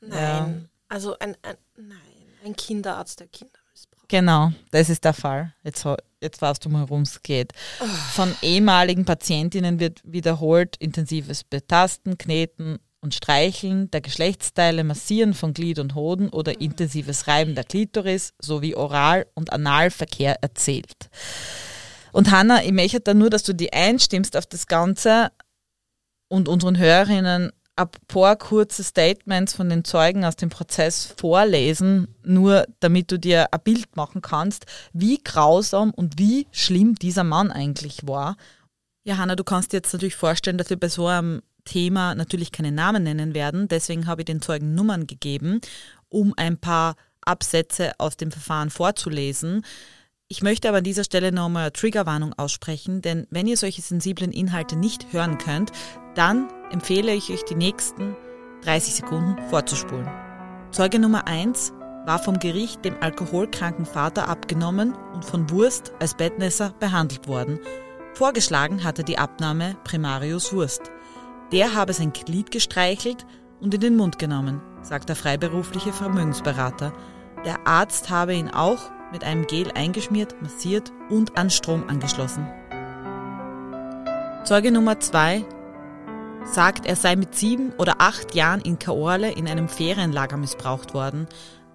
Nein. 0.00 0.10
Ja. 0.10 0.54
Also 0.88 1.18
ein, 1.18 1.36
ein, 1.42 1.56
nein, 1.76 1.98
ein 2.44 2.56
Kinderarzt, 2.56 3.20
der 3.20 3.28
Kinder 3.28 3.58
missbraucht. 3.70 4.08
Genau, 4.08 4.52
das 4.70 4.88
ist 4.88 5.04
der 5.04 5.14
Fall. 5.14 5.54
Jetzt, 5.62 5.84
jetzt 6.20 6.42
weißt 6.42 6.64
du 6.64 6.68
mal, 6.68 6.88
worum 6.88 7.02
es 7.02 7.22
geht. 7.22 7.52
Von 8.12 8.34
ehemaligen 8.42 9.04
Patientinnen 9.04 9.80
wird 9.80 10.00
wiederholt 10.04 10.76
intensives 10.76 11.44
Betasten, 11.44 12.18
Kneten 12.18 12.78
und 13.00 13.14
Streicheln 13.14 13.90
der 13.90 14.00
Geschlechtsteile, 14.00 14.84
Massieren 14.84 15.34
von 15.34 15.54
Glied 15.54 15.78
und 15.78 15.94
Hoden 15.94 16.28
oder 16.28 16.60
intensives 16.60 17.26
Reiben 17.26 17.54
der 17.54 17.64
Klitoris 17.64 18.34
sowie 18.38 18.74
Oral- 18.74 19.26
und 19.34 19.52
Analverkehr 19.52 20.42
erzählt. 20.42 21.08
Und 22.12 22.30
Hanna, 22.30 22.62
ich 22.64 22.72
möchte 22.72 23.00
da 23.00 23.14
nur, 23.14 23.30
dass 23.30 23.42
du 23.42 23.54
die 23.54 23.72
einstimmst 23.72 24.36
auf 24.36 24.46
das 24.46 24.66
Ganze 24.66 25.30
und 26.28 26.48
unseren 26.48 26.78
Hörerinnen 26.78 27.52
ein 27.76 27.88
paar 28.08 28.36
kurze 28.36 28.84
Statements 28.84 29.54
von 29.54 29.68
den 29.68 29.84
Zeugen 29.84 30.24
aus 30.24 30.36
dem 30.36 30.50
Prozess 30.50 31.14
vorlesen, 31.16 32.14
nur 32.22 32.66
damit 32.80 33.10
du 33.10 33.18
dir 33.18 33.52
ein 33.52 33.60
Bild 33.62 33.96
machen 33.96 34.22
kannst, 34.22 34.66
wie 34.92 35.18
grausam 35.22 35.90
und 35.90 36.18
wie 36.18 36.46
schlimm 36.52 36.94
dieser 36.94 37.24
Mann 37.24 37.50
eigentlich 37.50 38.06
war. 38.06 38.36
Ja, 39.04 39.16
Hanna, 39.16 39.34
du 39.34 39.44
kannst 39.44 39.72
dir 39.72 39.78
jetzt 39.78 39.92
natürlich 39.92 40.16
vorstellen, 40.16 40.58
dass 40.58 40.70
wir 40.70 40.78
bei 40.78 40.88
so 40.88 41.06
einem 41.06 41.42
Thema 41.64 42.14
natürlich 42.14 42.52
keine 42.52 42.72
Namen 42.72 43.02
nennen 43.02 43.34
werden. 43.34 43.68
Deswegen 43.68 44.06
habe 44.06 44.22
ich 44.22 44.26
den 44.26 44.42
Zeugen 44.42 44.74
Nummern 44.74 45.06
gegeben, 45.06 45.60
um 46.08 46.34
ein 46.36 46.58
paar 46.58 46.96
Absätze 47.22 47.92
aus 47.98 48.16
dem 48.16 48.30
Verfahren 48.30 48.70
vorzulesen. 48.70 49.64
Ich 50.32 50.42
möchte 50.42 50.68
aber 50.68 50.78
an 50.78 50.84
dieser 50.84 51.02
Stelle 51.02 51.32
nochmal 51.32 51.72
Triggerwarnung 51.72 52.34
aussprechen, 52.34 53.02
denn 53.02 53.26
wenn 53.30 53.48
ihr 53.48 53.56
solche 53.56 53.82
sensiblen 53.82 54.30
Inhalte 54.30 54.76
nicht 54.76 55.12
hören 55.12 55.38
könnt, 55.38 55.72
dann 56.14 56.46
empfehle 56.70 57.12
ich 57.12 57.32
euch 57.32 57.44
die 57.44 57.56
nächsten 57.56 58.14
30 58.62 58.94
Sekunden 58.94 59.36
vorzuspulen. 59.48 60.08
Zeuge 60.70 61.00
Nummer 61.00 61.26
1 61.26 61.72
war 62.06 62.20
vom 62.20 62.38
Gericht 62.38 62.84
dem 62.84 62.94
alkoholkranken 63.02 63.84
Vater 63.84 64.28
abgenommen 64.28 64.94
und 65.14 65.24
von 65.24 65.50
Wurst 65.50 65.90
als 65.98 66.14
Bettnässer 66.14 66.74
behandelt 66.78 67.26
worden. 67.26 67.58
Vorgeschlagen 68.14 68.84
hatte 68.84 69.02
die 69.02 69.18
Abnahme 69.18 69.76
Primarius 69.82 70.52
Wurst. 70.52 70.92
Der 71.50 71.74
habe 71.74 71.92
sein 71.92 72.12
Glied 72.12 72.52
gestreichelt 72.52 73.26
und 73.60 73.74
in 73.74 73.80
den 73.80 73.96
Mund 73.96 74.20
genommen, 74.20 74.62
sagt 74.82 75.08
der 75.08 75.16
freiberufliche 75.16 75.92
Vermögensberater. 75.92 76.92
Der 77.44 77.66
Arzt 77.66 78.10
habe 78.10 78.34
ihn 78.34 78.48
auch 78.48 78.92
mit 79.12 79.24
einem 79.24 79.46
Gel 79.46 79.70
eingeschmiert, 79.72 80.40
massiert 80.42 80.92
und 81.08 81.36
an 81.36 81.50
Strom 81.50 81.84
angeschlossen. 81.88 82.46
Zeuge 84.44 84.72
Nummer 84.72 84.98
2 84.98 85.44
sagt, 86.44 86.86
er 86.86 86.96
sei 86.96 87.16
mit 87.16 87.34
sieben 87.34 87.72
oder 87.78 87.96
acht 87.98 88.34
Jahren 88.34 88.60
in 88.60 88.78
Kaorle 88.78 89.30
in 89.30 89.46
einem 89.46 89.68
Ferienlager 89.68 90.36
missbraucht 90.36 90.94
worden. 90.94 91.26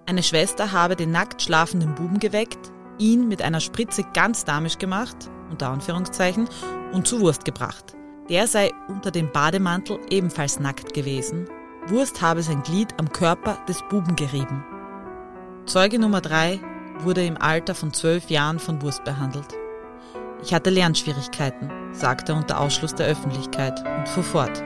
Eine 0.06 0.22
Schwester 0.22 0.72
habe 0.72 0.96
den 0.96 1.10
nackt 1.10 1.42
schlafenden 1.42 1.94
Buben 1.94 2.18
geweckt, 2.18 2.72
ihn 2.98 3.28
mit 3.28 3.42
einer 3.42 3.60
Spritze 3.60 4.04
ganz 4.14 4.44
damisch 4.44 4.78
gemacht, 4.78 5.16
unter 5.50 5.68
Anführungszeichen, 5.68 6.48
und 6.92 7.06
zu 7.06 7.20
Wurst 7.20 7.44
gebracht. 7.44 7.94
Der 8.28 8.46
sei 8.46 8.72
unter 8.88 9.10
dem 9.10 9.30
Bademantel 9.30 10.00
ebenfalls 10.10 10.58
nackt 10.58 10.94
gewesen. 10.94 11.48
Wurst 11.86 12.20
habe 12.20 12.42
sein 12.42 12.62
Glied 12.62 12.88
am 12.98 13.12
Körper 13.12 13.58
des 13.68 13.82
Buben 13.88 14.16
gerieben. 14.16 14.64
Zeuge 15.66 15.98
Nummer 15.98 16.20
3 16.20 16.60
wurde 17.00 17.24
im 17.24 17.40
Alter 17.40 17.74
von 17.74 17.92
zwölf 17.92 18.30
Jahren 18.30 18.58
von 18.58 18.82
Wurst 18.82 19.04
behandelt. 19.04 19.54
Ich 20.42 20.54
hatte 20.54 20.70
Lernschwierigkeiten, 20.70 21.70
sagte 21.92 22.32
er 22.32 22.38
unter 22.38 22.60
Ausschluss 22.60 22.94
der 22.94 23.06
Öffentlichkeit 23.06 23.82
und 23.98 24.08
fuhr 24.08 24.22
fort. 24.22 24.62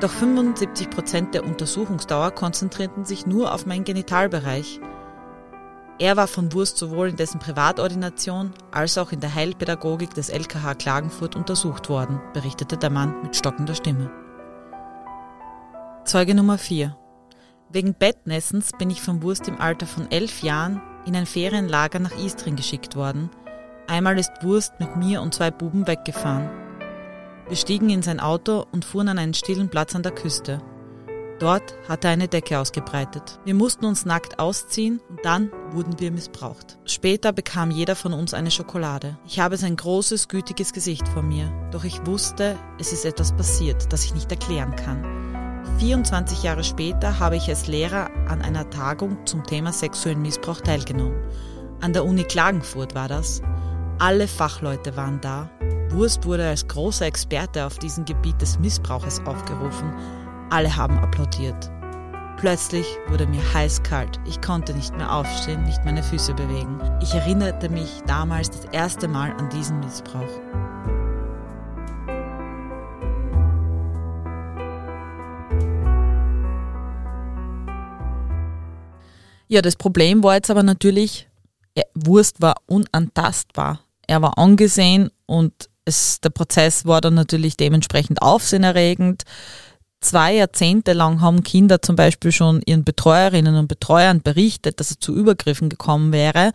Doch 0.00 0.10
75 0.10 0.90
Prozent 0.90 1.34
der 1.34 1.44
Untersuchungsdauer 1.44 2.30
konzentrierten 2.30 3.04
sich 3.04 3.26
nur 3.26 3.52
auf 3.52 3.66
meinen 3.66 3.84
Genitalbereich. 3.84 4.80
Er 5.98 6.16
war 6.16 6.28
von 6.28 6.52
Wurst 6.52 6.78
sowohl 6.78 7.08
in 7.08 7.16
dessen 7.16 7.40
Privatordination 7.40 8.52
als 8.70 8.96
auch 8.98 9.10
in 9.10 9.18
der 9.18 9.34
Heilpädagogik 9.34 10.14
des 10.14 10.28
LKH 10.28 10.74
Klagenfurt 10.74 11.34
untersucht 11.34 11.88
worden, 11.88 12.20
berichtete 12.32 12.76
der 12.76 12.90
Mann 12.90 13.20
mit 13.22 13.34
stockender 13.34 13.74
Stimme. 13.74 14.10
Zeuge 16.04 16.36
Nummer 16.36 16.56
4. 16.56 16.96
Wegen 17.70 17.92
Bettnessens 17.92 18.70
bin 18.78 18.88
ich 18.88 19.02
von 19.02 19.22
Wurst 19.22 19.46
im 19.46 19.60
Alter 19.60 19.86
von 19.86 20.10
elf 20.10 20.42
Jahren 20.42 20.80
in 21.04 21.14
ein 21.14 21.26
Ferienlager 21.26 21.98
nach 21.98 22.16
Istring 22.16 22.56
geschickt 22.56 22.96
worden. 22.96 23.28
Einmal 23.86 24.18
ist 24.18 24.32
Wurst 24.42 24.80
mit 24.80 24.96
mir 24.96 25.20
und 25.20 25.34
zwei 25.34 25.50
Buben 25.50 25.86
weggefahren. 25.86 26.48
Wir 27.46 27.56
stiegen 27.56 27.90
in 27.90 28.02
sein 28.02 28.20
Auto 28.20 28.64
und 28.72 28.86
fuhren 28.86 29.08
an 29.08 29.18
einen 29.18 29.34
stillen 29.34 29.68
Platz 29.68 29.94
an 29.94 30.02
der 30.02 30.12
Küste. 30.12 30.62
Dort 31.40 31.74
hatte 31.88 32.08
er 32.08 32.14
eine 32.14 32.26
Decke 32.26 32.58
ausgebreitet. 32.58 33.38
Wir 33.44 33.54
mussten 33.54 33.84
uns 33.84 34.06
nackt 34.06 34.38
ausziehen 34.38 35.00
und 35.10 35.22
dann 35.22 35.52
wurden 35.70 36.00
wir 36.00 36.10
missbraucht. 36.10 36.78
Später 36.86 37.32
bekam 37.32 37.70
jeder 37.70 37.96
von 37.96 38.14
uns 38.14 38.32
eine 38.32 38.50
Schokolade. 38.50 39.18
Ich 39.26 39.40
habe 39.40 39.58
sein 39.58 39.76
großes, 39.76 40.28
gütiges 40.28 40.72
Gesicht 40.72 41.06
vor 41.06 41.22
mir, 41.22 41.52
doch 41.70 41.84
ich 41.84 42.04
wusste, 42.06 42.56
es 42.78 42.92
ist 42.92 43.04
etwas 43.04 43.36
passiert, 43.36 43.92
das 43.92 44.04
ich 44.04 44.14
nicht 44.14 44.30
erklären 44.32 44.74
kann. 44.74 45.17
24 45.78 46.42
Jahre 46.42 46.64
später 46.64 47.20
habe 47.20 47.36
ich 47.36 47.48
als 47.48 47.68
Lehrer 47.68 48.10
an 48.26 48.42
einer 48.42 48.68
Tagung 48.68 49.24
zum 49.26 49.44
Thema 49.44 49.72
sexuellen 49.72 50.20
Missbrauch 50.20 50.60
teilgenommen. 50.60 51.22
An 51.80 51.92
der 51.92 52.04
Uni 52.04 52.24
Klagenfurt 52.24 52.96
war 52.96 53.06
das. 53.06 53.40
Alle 54.00 54.26
Fachleute 54.26 54.96
waren 54.96 55.20
da. 55.20 55.48
Wurst 55.90 56.26
wurde 56.26 56.48
als 56.48 56.66
großer 56.66 57.06
Experte 57.06 57.64
auf 57.64 57.78
diesem 57.78 58.04
Gebiet 58.04 58.40
des 58.42 58.58
Missbrauches 58.58 59.20
aufgerufen. 59.24 59.94
Alle 60.50 60.74
haben 60.74 60.98
applaudiert. 60.98 61.70
Plötzlich 62.38 62.86
wurde 63.08 63.28
mir 63.28 63.42
heiß-kalt. 63.54 64.18
Ich 64.26 64.40
konnte 64.40 64.74
nicht 64.74 64.96
mehr 64.96 65.12
aufstehen, 65.12 65.62
nicht 65.62 65.84
meine 65.84 66.02
Füße 66.02 66.34
bewegen. 66.34 66.80
Ich 67.00 67.14
erinnerte 67.14 67.68
mich 67.68 68.02
damals 68.06 68.50
das 68.50 68.64
erste 68.72 69.06
Mal 69.06 69.30
an 69.32 69.48
diesen 69.50 69.78
Missbrauch. 69.78 70.67
Ja, 79.48 79.62
das 79.62 79.76
Problem 79.76 80.22
war 80.22 80.34
jetzt 80.34 80.50
aber 80.50 80.62
natürlich, 80.62 81.28
Wurst 81.94 82.40
war 82.40 82.56
unantastbar. 82.66 83.80
Er 84.06 84.22
war 84.22 84.38
angesehen 84.38 85.10
und 85.26 85.52
es, 85.84 86.20
der 86.20 86.30
Prozess 86.30 86.84
war 86.84 87.00
dann 87.00 87.14
natürlich 87.14 87.56
dementsprechend 87.56 88.22
aufsehenerregend. 88.22 89.22
Zwei 90.00 90.34
Jahrzehnte 90.34 90.92
lang 90.92 91.20
haben 91.20 91.42
Kinder 91.42 91.82
zum 91.82 91.96
Beispiel 91.96 92.30
schon 92.30 92.62
ihren 92.66 92.84
Betreuerinnen 92.84 93.56
und 93.56 93.68
Betreuern 93.68 94.22
berichtet, 94.22 94.80
dass 94.80 94.90
es 94.90 94.98
zu 95.00 95.14
Übergriffen 95.14 95.68
gekommen 95.68 96.12
wäre, 96.12 96.52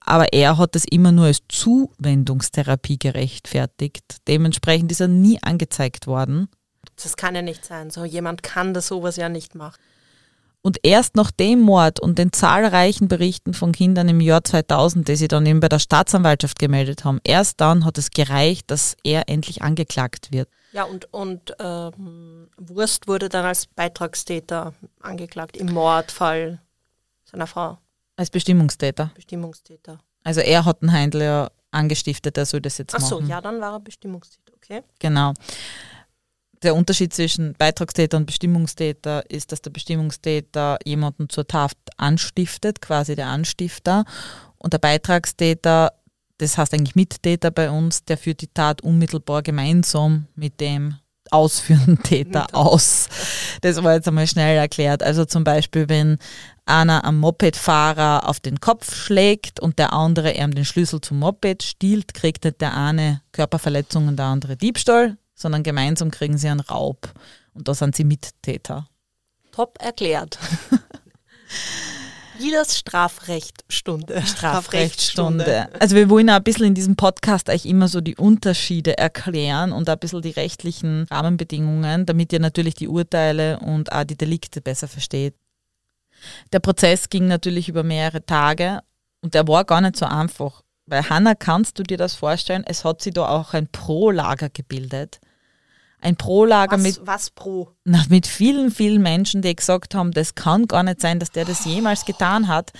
aber 0.00 0.32
er 0.32 0.58
hat 0.58 0.74
es 0.74 0.84
immer 0.86 1.12
nur 1.12 1.26
als 1.26 1.42
Zuwendungstherapie 1.48 2.98
gerechtfertigt. 2.98 4.16
Dementsprechend 4.26 4.90
ist 4.90 5.00
er 5.00 5.08
nie 5.08 5.38
angezeigt 5.42 6.06
worden. 6.06 6.48
Das 7.00 7.16
kann 7.16 7.34
ja 7.34 7.42
nicht 7.42 7.64
sein. 7.64 7.90
So 7.90 8.04
jemand 8.04 8.42
kann 8.42 8.74
das 8.74 8.88
sowas 8.88 9.16
ja 9.16 9.28
nicht 9.28 9.54
machen. 9.54 9.78
Und 10.62 10.78
erst 10.82 11.16
nach 11.16 11.30
dem 11.30 11.60
Mord 11.60 12.00
und 12.00 12.18
den 12.18 12.32
zahlreichen 12.32 13.08
Berichten 13.08 13.54
von 13.54 13.72
Kindern 13.72 14.08
im 14.10 14.20
Jahr 14.20 14.44
2000, 14.44 15.08
die 15.08 15.16
sie 15.16 15.28
dann 15.28 15.46
eben 15.46 15.60
bei 15.60 15.68
der 15.70 15.78
Staatsanwaltschaft 15.78 16.58
gemeldet 16.58 17.04
haben, 17.04 17.18
erst 17.24 17.60
dann 17.62 17.84
hat 17.86 17.96
es 17.96 18.10
gereicht, 18.10 18.70
dass 18.70 18.96
er 19.02 19.28
endlich 19.28 19.62
angeklagt 19.62 20.32
wird. 20.32 20.48
Ja, 20.72 20.84
und, 20.84 21.12
und 21.12 21.54
ähm, 21.58 22.48
Wurst 22.58 23.08
wurde 23.08 23.28
dann 23.30 23.46
als 23.46 23.66
Beitragstäter 23.66 24.74
angeklagt 25.00 25.56
im 25.56 25.72
Mordfall 25.72 26.60
seiner 27.24 27.46
Frau, 27.46 27.78
Als 28.16 28.30
Bestimmungstäter. 28.30 29.10
Bestimmungstäter. 29.14 29.98
Also 30.24 30.40
er 30.40 30.64
hat 30.66 30.82
den 30.82 30.92
Heindl 30.92 31.22
ja 31.22 31.50
angestiftet, 31.70 32.36
er 32.36 32.44
soll 32.44 32.60
das 32.60 32.76
jetzt 32.78 32.94
Ach 32.94 33.00
so, 33.00 33.16
machen. 33.20 33.30
ja, 33.30 33.40
dann 33.40 33.60
war 33.60 33.72
er 33.72 33.80
Bestimmungstäter, 33.80 34.52
okay. 34.56 34.82
Genau. 34.98 35.32
Der 36.62 36.74
Unterschied 36.74 37.14
zwischen 37.14 37.54
Beitragstäter 37.54 38.18
und 38.18 38.26
Bestimmungstäter 38.26 39.28
ist, 39.30 39.50
dass 39.50 39.62
der 39.62 39.70
Bestimmungstäter 39.70 40.78
jemanden 40.84 41.30
zur 41.30 41.46
Tat 41.46 41.72
anstiftet, 41.96 42.82
quasi 42.82 43.16
der 43.16 43.28
Anstifter. 43.28 44.04
Und 44.58 44.74
der 44.74 44.78
Beitragstäter, 44.78 45.92
das 46.36 46.58
heißt 46.58 46.74
eigentlich 46.74 46.96
Mittäter 46.96 47.50
bei 47.50 47.70
uns, 47.70 48.04
der 48.04 48.18
führt 48.18 48.42
die 48.42 48.52
Tat 48.52 48.82
unmittelbar 48.82 49.42
gemeinsam 49.42 50.26
mit 50.34 50.60
dem 50.60 50.96
ausführenden 51.30 52.02
Täter 52.02 52.48
aus. 52.52 53.08
Das 53.62 53.82
war 53.82 53.94
jetzt 53.94 54.08
einmal 54.08 54.26
schnell 54.26 54.58
erklärt. 54.58 55.02
Also 55.02 55.24
zum 55.24 55.44
Beispiel, 55.44 55.88
wenn 55.88 56.18
einer 56.66 57.04
am 57.04 57.18
Mopedfahrer 57.18 58.28
auf 58.28 58.38
den 58.38 58.60
Kopf 58.60 58.94
schlägt 58.94 59.60
und 59.60 59.78
der 59.78 59.94
andere 59.94 60.32
ihm 60.32 60.54
den 60.54 60.66
Schlüssel 60.66 61.00
zum 61.00 61.20
Moped 61.20 61.62
stiehlt, 61.62 62.12
kriegt 62.12 62.44
nicht 62.44 62.60
der 62.60 62.76
eine 62.76 63.22
Körperverletzung 63.32 64.08
und 64.08 64.16
der 64.16 64.26
andere 64.26 64.58
Diebstahl, 64.58 65.16
sondern 65.40 65.62
gemeinsam 65.62 66.10
kriegen 66.10 66.38
sie 66.38 66.48
einen 66.48 66.60
Raub. 66.60 67.12
Und 67.54 67.68
da 67.68 67.74
sind 67.74 67.96
sie 67.96 68.04
Mittäter. 68.04 68.88
Top 69.52 69.78
erklärt. 69.80 70.38
Lilas 72.38 72.78
Strafrechtstunde. 72.78 74.22
Strafrechtsstunde. 74.22 75.68
Also 75.78 75.94
wir 75.94 76.08
wollen 76.08 76.30
auch 76.30 76.36
ein 76.36 76.42
bisschen 76.42 76.66
in 76.66 76.74
diesem 76.74 76.96
Podcast 76.96 77.50
euch 77.50 77.66
immer 77.66 77.88
so 77.88 78.00
die 78.00 78.16
Unterschiede 78.16 78.96
erklären 78.96 79.72
und 79.72 79.88
ein 79.88 79.98
bisschen 79.98 80.22
die 80.22 80.30
rechtlichen 80.30 81.06
Rahmenbedingungen, 81.10 82.06
damit 82.06 82.32
ihr 82.32 82.40
natürlich 82.40 82.74
die 82.74 82.88
Urteile 82.88 83.58
und 83.60 83.92
auch 83.92 84.04
die 84.04 84.16
Delikte 84.16 84.62
besser 84.62 84.88
versteht. 84.88 85.34
Der 86.52 86.60
Prozess 86.60 87.10
ging 87.10 87.26
natürlich 87.26 87.68
über 87.68 87.82
mehrere 87.82 88.24
Tage 88.24 88.80
und 89.20 89.34
der 89.34 89.46
war 89.46 89.64
gar 89.64 89.80
nicht 89.80 89.96
so 89.96 90.06
einfach. 90.06 90.62
Weil 90.86 91.08
Hanna, 91.08 91.34
kannst 91.34 91.78
du 91.78 91.82
dir 91.82 91.98
das 91.98 92.14
vorstellen? 92.14 92.64
Es 92.66 92.84
hat 92.84 93.02
sich 93.02 93.14
da 93.14 93.28
auch 93.28 93.54
ein 93.54 93.68
Pro-Lager 93.68 94.48
gebildet. 94.48 95.20
Ein 96.00 96.16
Pro-Lager 96.16 96.76
Was, 96.76 96.82
mit, 96.82 97.00
was 97.04 97.30
pro? 97.30 97.68
na, 97.84 98.04
mit 98.08 98.26
vielen, 98.26 98.70
vielen 98.70 99.02
Menschen, 99.02 99.42
die 99.42 99.54
gesagt 99.54 99.94
haben, 99.94 100.12
das 100.12 100.34
kann 100.34 100.66
gar 100.66 100.82
nicht 100.82 101.00
sein, 101.00 101.18
dass 101.18 101.30
der 101.30 101.44
das 101.44 101.64
jemals 101.64 102.04
getan 102.04 102.48
hat. 102.48 102.72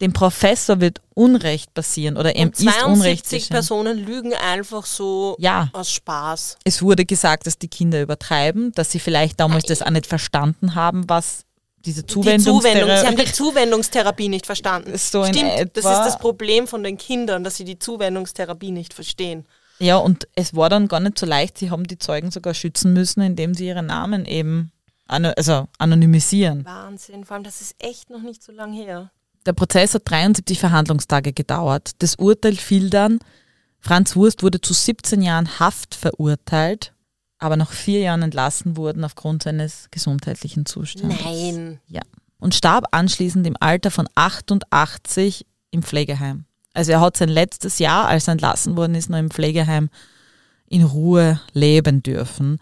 Dem 0.00 0.12
Professor 0.14 0.80
wird 0.80 1.00
Unrecht 1.14 1.74
passieren 1.74 2.16
oder 2.16 2.34
Und 2.34 2.58
ist 2.58 2.60
Unrecht 2.62 3.26
72 3.26 3.38
geschehen. 3.40 3.52
Personen 3.52 3.98
lügen 3.98 4.32
einfach 4.34 4.86
so 4.86 5.36
Ja. 5.38 5.68
aus 5.74 5.90
Spaß. 5.92 6.56
Es 6.64 6.80
wurde 6.82 7.04
gesagt, 7.04 7.46
dass 7.46 7.58
die 7.58 7.68
Kinder 7.68 8.00
übertreiben, 8.00 8.72
dass 8.72 8.90
sie 8.90 8.98
vielleicht 8.98 9.40
damals 9.40 9.64
das 9.64 9.82
auch 9.82 9.90
nicht 9.90 10.06
verstanden 10.06 10.74
haben, 10.74 11.06
was 11.08 11.44
diese 11.84 12.02
Die 12.02 12.12
Zuwendung, 12.12 12.60
Zuwendungstherapie 12.60 13.00
sie 13.00 13.06
haben 13.06 13.16
die 13.16 13.32
Zuwendungstherapie 13.32 14.28
nicht 14.28 14.46
verstanden. 14.46 14.92
So 14.98 15.24
Stimmt, 15.24 15.76
das 15.76 15.84
ist 15.84 16.00
das 16.04 16.18
Problem 16.18 16.66
von 16.66 16.82
den 16.82 16.96
Kindern, 16.98 17.44
dass 17.44 17.56
sie 17.56 17.64
die 17.64 17.78
Zuwendungstherapie 17.78 18.70
nicht 18.70 18.92
verstehen. 18.94 19.46
Ja, 19.80 19.96
und 19.96 20.28
es 20.34 20.54
war 20.54 20.68
dann 20.68 20.88
gar 20.88 21.00
nicht 21.00 21.18
so 21.18 21.26
leicht. 21.26 21.58
Sie 21.58 21.70
haben 21.70 21.84
die 21.84 21.98
Zeugen 21.98 22.30
sogar 22.30 22.54
schützen 22.54 22.92
müssen, 22.92 23.22
indem 23.22 23.54
sie 23.54 23.66
ihre 23.66 23.82
Namen 23.82 24.26
eben 24.26 24.72
ano- 25.08 25.32
also 25.36 25.68
anonymisieren. 25.78 26.64
Wahnsinn, 26.64 27.24
vor 27.24 27.34
allem 27.36 27.44
das 27.44 27.60
ist 27.60 27.74
echt 27.78 28.10
noch 28.10 28.22
nicht 28.22 28.42
so 28.42 28.52
lange 28.52 28.76
her. 28.76 29.10
Der 29.46 29.54
Prozess 29.54 29.94
hat 29.94 30.02
73 30.04 30.60
Verhandlungstage 30.60 31.32
gedauert. 31.32 31.92
Das 32.00 32.16
Urteil 32.16 32.56
fiel 32.56 32.90
dann. 32.90 33.18
Franz 33.78 34.14
Wurst 34.14 34.42
wurde 34.42 34.60
zu 34.60 34.74
17 34.74 35.22
Jahren 35.22 35.58
Haft 35.58 35.94
verurteilt, 35.94 36.92
aber 37.38 37.56
nach 37.56 37.72
vier 37.72 38.00
Jahren 38.00 38.20
entlassen 38.20 38.76
worden 38.76 39.02
aufgrund 39.02 39.42
seines 39.42 39.86
gesundheitlichen 39.90 40.66
Zustands. 40.66 41.16
Nein. 41.24 41.80
Ja. 41.88 42.02
Und 42.38 42.54
starb 42.54 42.84
anschließend 42.90 43.46
im 43.46 43.56
Alter 43.58 43.90
von 43.90 44.06
88 44.14 45.46
im 45.70 45.82
Pflegeheim. 45.82 46.44
Also 46.72 46.92
er 46.92 47.00
hat 47.00 47.16
sein 47.16 47.28
letztes 47.28 47.78
Jahr, 47.78 48.06
als 48.06 48.28
er 48.28 48.32
entlassen 48.32 48.76
worden 48.76 48.94
ist, 48.94 49.10
noch 49.10 49.18
im 49.18 49.30
Pflegeheim 49.30 49.90
in 50.68 50.84
Ruhe 50.84 51.40
leben 51.52 52.02
dürfen. 52.02 52.60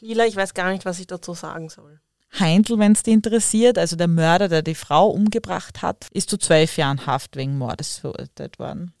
Lila, 0.00 0.26
ich 0.26 0.36
weiß 0.36 0.54
gar 0.54 0.70
nicht, 0.72 0.84
was 0.84 0.98
ich 0.98 1.06
dazu 1.06 1.34
sagen 1.34 1.68
soll. 1.68 2.00
Heindl, 2.38 2.78
wenn 2.78 2.92
es 2.92 3.04
dich 3.04 3.14
interessiert, 3.14 3.78
also 3.78 3.96
der 3.96 4.08
Mörder, 4.08 4.48
der 4.48 4.62
die 4.62 4.74
Frau 4.74 5.08
umgebracht 5.08 5.82
hat, 5.82 6.08
ist 6.10 6.28
zu 6.28 6.36
zwölf 6.36 6.76
Jahren 6.76 7.06
Haft 7.06 7.36
wegen 7.36 7.56
Mordes 7.56 7.98
verurteilt 7.98 8.58
worden. 8.58 8.92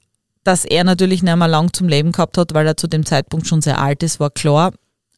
Dass 0.44 0.64
er 0.64 0.84
natürlich 0.84 1.22
nicht 1.22 1.36
mehr 1.36 1.48
lang 1.48 1.72
zum 1.72 1.88
Leben 1.88 2.12
gehabt 2.12 2.38
hat, 2.38 2.54
weil 2.54 2.66
er 2.66 2.76
zu 2.76 2.86
dem 2.86 3.04
Zeitpunkt 3.04 3.46
schon 3.46 3.60
sehr 3.60 3.80
alt 3.80 4.02
ist, 4.02 4.20
war 4.20 4.30
klar. 4.30 4.72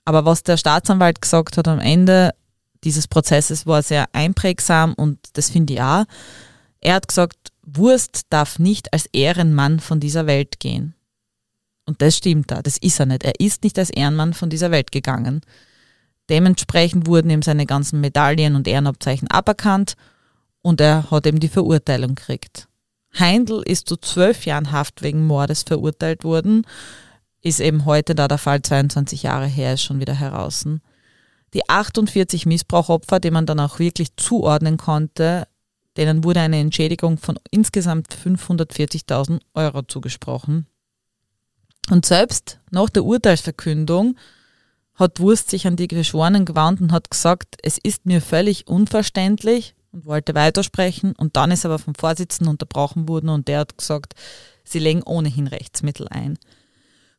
Aber 0.04 0.25
was 0.25 0.42
der 0.44 0.56
Staatsanwalt 0.56 1.20
gesagt 1.20 1.58
hat 1.58 1.68
am 1.68 1.80
Ende 1.80 2.32
dieses 2.84 3.08
Prozesses 3.08 3.66
war 3.66 3.82
sehr 3.82 4.06
einprägsam 4.12 4.94
und 4.94 5.18
das 5.34 5.50
finde 5.50 5.75
ich 5.75 5.82
auch. 5.82 6.04
Er 6.80 6.95
hat 6.95 7.09
gesagt, 7.09 7.52
Wurst 7.62 8.26
darf 8.30 8.59
nicht 8.59 8.92
als 8.92 9.06
Ehrenmann 9.06 9.80
von 9.80 9.99
dieser 9.99 10.26
Welt 10.26 10.61
gehen. 10.61 10.95
Und 11.85 12.02
das 12.02 12.16
stimmt 12.16 12.50
da, 12.50 12.62
das 12.62 12.78
ist 12.78 13.00
er 13.00 13.06
nicht. 13.06 13.25
Er 13.25 13.40
ist 13.40 13.64
nicht 13.64 13.78
als 13.78 13.90
Ehrenmann 13.90 14.35
von 14.35 14.50
dieser 14.50 14.71
Welt 14.71 14.92
gegangen. 14.92 15.40
Dementsprechend 16.28 17.06
wurden 17.06 17.30
ihm 17.30 17.42
seine 17.42 17.66
ganzen 17.66 18.00
Medaillen 18.00 18.56
und 18.56 18.66
Ehrenabzeichen 18.66 19.28
aberkannt 19.28 19.95
und 20.62 20.80
er 20.80 21.11
hat 21.11 21.26
eben 21.26 21.38
die 21.38 21.49
Verurteilung 21.49 22.16
gekriegt. 22.16 22.66
Heindl 23.18 23.62
ist 23.64 23.88
zu 23.88 23.97
zwölf 23.97 24.45
Jahren 24.47 24.73
Haft 24.73 25.02
wegen 25.02 25.26
Mordes 25.26 25.62
verurteilt 25.62 26.25
worden, 26.25 26.66
ist 27.40 27.61
eben 27.61 27.85
heute, 27.85 28.14
da 28.16 28.26
der 28.26 28.38
Fall 28.38 28.61
22 28.61 29.23
Jahre 29.23 29.47
her 29.47 29.75
ist, 29.75 29.83
schon 29.83 30.00
wieder 30.00 30.14
heraus. 30.14 30.64
Die 31.54 31.68
48 31.68 32.47
Missbrauchopfer, 32.47 33.21
die 33.21 33.30
man 33.30 33.47
dann 33.47 33.61
auch 33.61 33.78
wirklich 33.78 34.16
zuordnen 34.16 34.76
konnte, 34.76 35.47
denen 35.96 36.24
wurde 36.24 36.40
eine 36.40 36.58
Entschädigung 36.58 37.18
von 37.18 37.38
insgesamt 37.50 38.08
540.000 38.14 39.40
Euro 39.54 39.82
zugesprochen. 39.82 40.66
Und 41.90 42.06
selbst 42.06 42.60
nach 42.71 42.90
der 42.90 43.04
Urteilsverkündung 43.04 44.16
hat 44.94 45.21
Wurst 45.21 45.50
sich 45.50 45.66
an 45.66 45.76
die 45.76 45.88
Geschworenen 45.88 46.44
gewandt 46.44 46.80
und 46.80 46.92
hat 46.92 47.10
gesagt, 47.10 47.56
es 47.62 47.78
ist 47.78 48.06
mir 48.06 48.21
völlig 48.21 48.66
unverständlich 48.66 49.75
und 49.92 50.06
wollte 50.06 50.34
weitersprechen 50.34 51.12
und 51.16 51.36
dann 51.36 51.50
ist 51.50 51.64
aber 51.64 51.78
vom 51.78 51.94
Vorsitzenden 51.94 52.50
unterbrochen 52.50 53.08
worden 53.08 53.28
und 53.28 53.47
der 53.49 53.60
hat 53.60 53.78
gesagt, 53.78 54.14
sie 54.64 54.78
legen 54.78 55.02
ohnehin 55.02 55.47
Rechtsmittel 55.47 56.08
ein. 56.08 56.38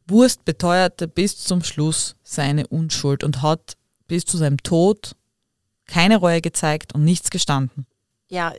Wurst 0.08 0.46
beteuerte 0.46 1.08
bis 1.08 1.38
zum 1.38 1.64
Schluss 1.64 2.16
seine 2.24 2.68
Unschuld 2.68 3.24
und 3.24 3.42
hat 3.42 3.78
bis 4.08 4.26
zu 4.26 4.38
seinem 4.38 4.58
Tod 4.64 5.16
keine 5.86 6.18
Reue 6.18 6.42
gezeigt 6.42 6.94
und 6.94 7.04
nichts 7.04 7.30
gestanden. 7.30 7.86
Ja, 8.30 8.54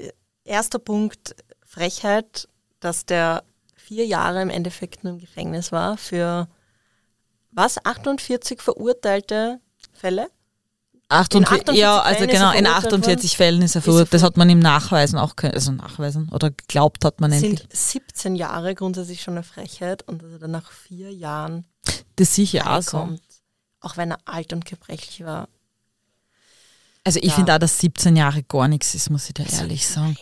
erster 0.44 0.78
Punkt, 0.78 1.36
Frechheit, 1.64 2.48
dass 2.80 3.06
der 3.06 3.44
vier 3.74 4.06
Jahre 4.06 4.42
im 4.42 4.50
Endeffekt 4.50 5.04
nur 5.04 5.14
im 5.14 5.18
Gefängnis 5.18 5.72
war 5.72 5.96
für 5.96 6.48
was? 7.50 7.84
48 7.84 8.60
verurteilte 8.60 9.60
Fälle? 9.92 10.28
48, 11.10 11.48
48 11.48 11.80
ja, 11.80 12.00
also 12.00 12.18
Fällen 12.18 12.30
genau, 12.30 12.52
in 12.52 12.66
verurteilt 12.66 12.84
48 12.84 13.36
Fällen 13.36 13.62
ist 13.62 13.74
er 13.74 13.78
er 13.78 13.82
verurteilt. 13.82 14.12
Das 14.12 14.22
hat 14.22 14.36
man 14.36 14.50
ihm 14.50 14.58
nachweisen 14.58 15.18
auch 15.18 15.36
können, 15.36 15.54
also 15.54 15.72
nachweisen 15.72 16.28
oder 16.30 16.50
geglaubt 16.50 17.04
hat 17.04 17.20
man 17.20 17.32
endlich. 17.32 17.60
Sind 17.60 17.72
17 17.74 18.36
Jahre 18.36 18.74
grundsätzlich 18.74 19.22
schon 19.22 19.34
eine 19.34 19.42
Frechheit 19.42 20.06
und 20.06 20.22
dass 20.22 20.32
er 20.32 20.38
dann 20.38 20.50
nach 20.50 20.70
vier 20.70 21.10
Jahren 21.10 21.64
Das 22.16 22.34
sicher 22.34 22.70
auch 22.70 22.82
so. 22.82 23.08
auch 23.80 23.96
wenn 23.96 24.10
er 24.10 24.18
alt 24.26 24.52
und 24.52 24.66
gebrechlich 24.66 25.24
war. 25.24 25.48
Also 27.08 27.20
ich 27.22 27.30
Ja. 27.30 27.36
finde 27.36 27.54
auch, 27.54 27.58
dass 27.58 27.78
17 27.78 28.16
Jahre 28.16 28.42
gar 28.42 28.68
nichts 28.68 28.94
ist, 28.94 29.08
muss 29.08 29.28
ich 29.28 29.32
dir 29.32 29.46
ehrlich 29.50 29.88
sagen. 29.88 30.14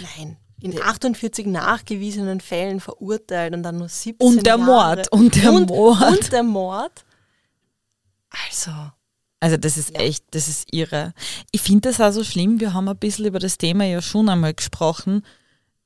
Nein, 0.00 0.08
nein. 0.18 0.36
In 0.60 0.82
48 0.82 1.46
nachgewiesenen 1.46 2.40
Fällen 2.40 2.80
verurteilt 2.80 3.54
und 3.54 3.62
dann 3.62 3.76
nur 3.76 3.88
17 3.88 4.26
Und 4.26 4.44
der 4.44 4.56
Jahre. 4.58 4.64
Mord, 4.96 5.12
und 5.12 5.36
der 5.36 5.52
und, 5.52 5.68
Mord. 5.68 6.02
Und 6.10 6.32
der 6.32 6.42
Mord. 6.42 7.04
Also, 8.48 8.72
Also 9.38 9.56
das 9.58 9.76
ist 9.76 9.94
echt, 9.94 10.24
das 10.32 10.48
ist 10.48 10.72
irre. 10.74 11.12
Ich 11.52 11.60
finde 11.62 11.88
das 11.90 12.00
auch 12.00 12.10
so 12.10 12.24
schlimm, 12.24 12.58
wir 12.58 12.72
haben 12.72 12.88
ein 12.88 12.96
bisschen 12.96 13.26
über 13.26 13.38
das 13.38 13.56
Thema 13.56 13.84
ja 13.84 14.02
schon 14.02 14.28
einmal 14.28 14.54
gesprochen, 14.54 15.22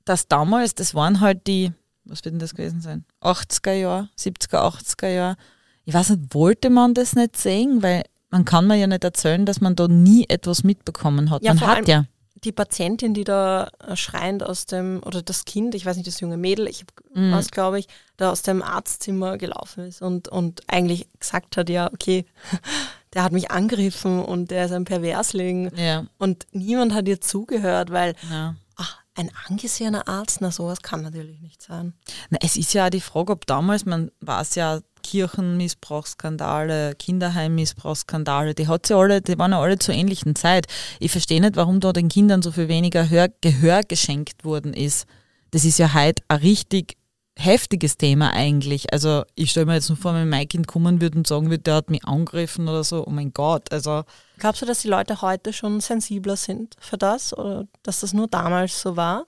dass 0.06 0.28
damals, 0.28 0.74
das 0.74 0.94
waren 0.94 1.20
halt 1.20 1.46
die, 1.46 1.72
was 2.04 2.24
wird 2.24 2.32
denn 2.34 2.38
das 2.38 2.54
gewesen 2.54 2.80
sein? 2.80 3.04
80er 3.20 3.72
Jahre, 3.72 4.08
70er, 4.18 4.60
80er 4.62 5.08
Jahre. 5.08 5.36
Ich 5.84 5.92
weiß 5.92 6.08
nicht, 6.10 6.32
wollte 6.34 6.70
man 6.70 6.94
das 6.94 7.14
nicht 7.14 7.36
sehen, 7.36 7.82
weil 7.82 8.04
man 8.30 8.44
kann 8.44 8.66
mir 8.66 8.76
ja 8.76 8.86
nicht 8.86 9.04
erzählen, 9.04 9.46
dass 9.46 9.60
man 9.60 9.76
da 9.76 9.88
nie 9.88 10.26
etwas 10.28 10.64
mitbekommen 10.64 11.30
hat. 11.30 11.42
Ja, 11.42 11.54
man 11.54 11.66
hat 11.66 11.88
ja. 11.88 12.04
die 12.44 12.52
Patientin, 12.52 13.14
die 13.14 13.24
da 13.24 13.68
äh, 13.86 13.96
schreiend 13.96 14.42
aus 14.42 14.66
dem, 14.66 15.02
oder 15.04 15.22
das 15.22 15.44
Kind, 15.44 15.74
ich 15.74 15.86
weiß 15.86 15.96
nicht, 15.96 16.06
das 16.06 16.20
junge 16.20 16.36
Mädel, 16.36 16.68
ich 16.68 16.84
Mhm. 17.18 17.32
was 17.32 17.50
glaube 17.50 17.78
ich, 17.78 17.88
da 18.16 18.30
aus 18.30 18.42
dem 18.42 18.62
Arztzimmer 18.62 19.38
gelaufen 19.38 19.84
ist 19.84 20.02
und, 20.02 20.28
und 20.28 20.62
eigentlich 20.68 21.08
gesagt 21.18 21.56
hat, 21.56 21.68
ja, 21.68 21.92
okay, 21.92 22.24
der 23.14 23.24
hat 23.24 23.32
mich 23.32 23.50
angegriffen 23.50 24.22
und 24.24 24.50
der 24.50 24.66
ist 24.66 24.72
ein 24.72 24.84
Perversling. 24.84 25.74
Ja, 25.76 26.06
Und 26.18 26.46
niemand 26.52 26.94
hat 26.94 27.08
ihr 27.08 27.20
zugehört, 27.20 27.90
weil 27.90 28.14
ja. 28.30 28.54
ach, 28.76 28.98
ein 29.14 29.30
angesehener 29.48 30.06
Arzt, 30.06 30.40
na 30.40 30.50
sowas 30.52 30.82
kann 30.82 31.02
natürlich 31.02 31.40
nicht 31.40 31.62
sein. 31.62 31.94
Na, 32.30 32.38
es 32.42 32.56
ist 32.56 32.72
ja 32.72 32.86
auch 32.86 32.90
die 32.90 33.00
Frage, 33.00 33.32
ob 33.32 33.46
damals, 33.46 33.84
man 33.84 34.10
weiß 34.20 34.54
ja, 34.54 34.80
Kirchenmissbrauchsskandale, 35.02 36.94
Kinderheimmissbrauchsskandale, 36.96 38.54
die 38.54 38.68
hat 38.68 38.88
ja 38.88 38.96
alle, 38.98 39.20
die 39.22 39.38
waren 39.38 39.52
ja 39.52 39.60
alle 39.60 39.78
zur 39.78 39.94
ähnlichen 39.94 40.34
Zeit. 40.34 40.66
Ich 41.00 41.10
verstehe 41.12 41.40
nicht, 41.40 41.56
warum 41.56 41.80
da 41.80 41.92
den 41.92 42.08
Kindern 42.08 42.42
so 42.42 42.50
viel 42.52 42.68
weniger 42.68 43.08
Hör, 43.08 43.28
Gehör 43.40 43.82
geschenkt 43.82 44.44
worden 44.44 44.74
ist. 44.74 45.06
Das 45.50 45.64
ist 45.64 45.78
ja 45.78 45.94
heute 45.94 46.22
ein 46.28 46.38
richtig 46.38 46.96
heftiges 47.38 47.96
Thema 47.96 48.32
eigentlich. 48.32 48.92
Also 48.92 49.22
ich 49.36 49.52
stelle 49.52 49.66
mir 49.66 49.74
jetzt 49.74 49.88
nur 49.88 49.96
vor, 49.98 50.12
wenn 50.12 50.28
mein 50.28 50.48
Kind 50.48 50.66
kommen 50.66 51.00
würde 51.00 51.18
und 51.18 51.26
sagen 51.26 51.50
würde, 51.50 51.62
der 51.62 51.76
hat 51.76 51.88
mich 51.90 52.04
angegriffen 52.04 52.68
oder 52.68 52.82
so, 52.82 53.06
oh 53.06 53.10
mein 53.10 53.32
Gott, 53.32 53.72
also 53.72 54.02
Glaubst 54.38 54.62
du, 54.62 54.66
dass 54.66 54.80
die 54.82 54.88
Leute 54.88 55.22
heute 55.22 55.52
schon 55.52 55.80
sensibler 55.80 56.36
sind 56.36 56.74
für 56.80 56.98
das 56.98 57.36
oder 57.36 57.66
dass 57.84 58.00
das 58.00 58.12
nur 58.12 58.26
damals 58.28 58.80
so 58.80 58.96
war? 58.96 59.26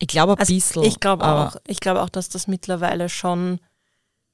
ich 0.00 0.08
glaube 0.08 0.32
ein 0.32 0.38
Also 0.40 0.52
bisschen. 0.52 0.82
ich 0.82 0.98
glaube 0.98 1.24
auch. 1.24 1.56
Ich 1.68 1.78
glaube 1.78 2.02
auch, 2.02 2.08
dass 2.08 2.28
das 2.28 2.48
mittlerweile 2.48 3.08
schon, 3.08 3.60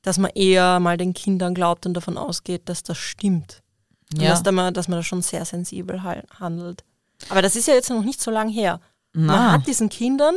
dass 0.03 0.19
man 0.19 0.31
eher 0.35 0.81
mal 0.81 0.97
den 0.97 1.15
Kindern 1.15 1.55
glaubt 1.55 1.87
und 1.87 1.95
davon 1.95 2.17
ausgeht, 2.17 2.69
dass 2.69 2.83
das 2.83 2.99
stimmt. 2.99 3.63
Ja, 4.15 4.31
dass, 4.31 4.43
da 4.43 4.51
man, 4.51 4.75
dass 4.75 4.89
man 4.89 4.99
da 4.99 5.03
schon 5.03 5.23
sehr 5.23 5.45
sensibel 5.45 6.03
handelt. 6.03 6.85
Aber 7.29 7.43
das 7.43 7.55
ist 7.55 7.69
ja 7.69 7.75
jetzt 7.75 7.91
noch 7.91 8.03
nicht 8.03 8.21
so 8.21 8.31
lange 8.31 8.53
her. 8.53 8.81
Man 9.13 9.27
na, 9.27 9.53
hat 9.53 9.67
diesen 9.67 9.89
Kindern, 9.89 10.37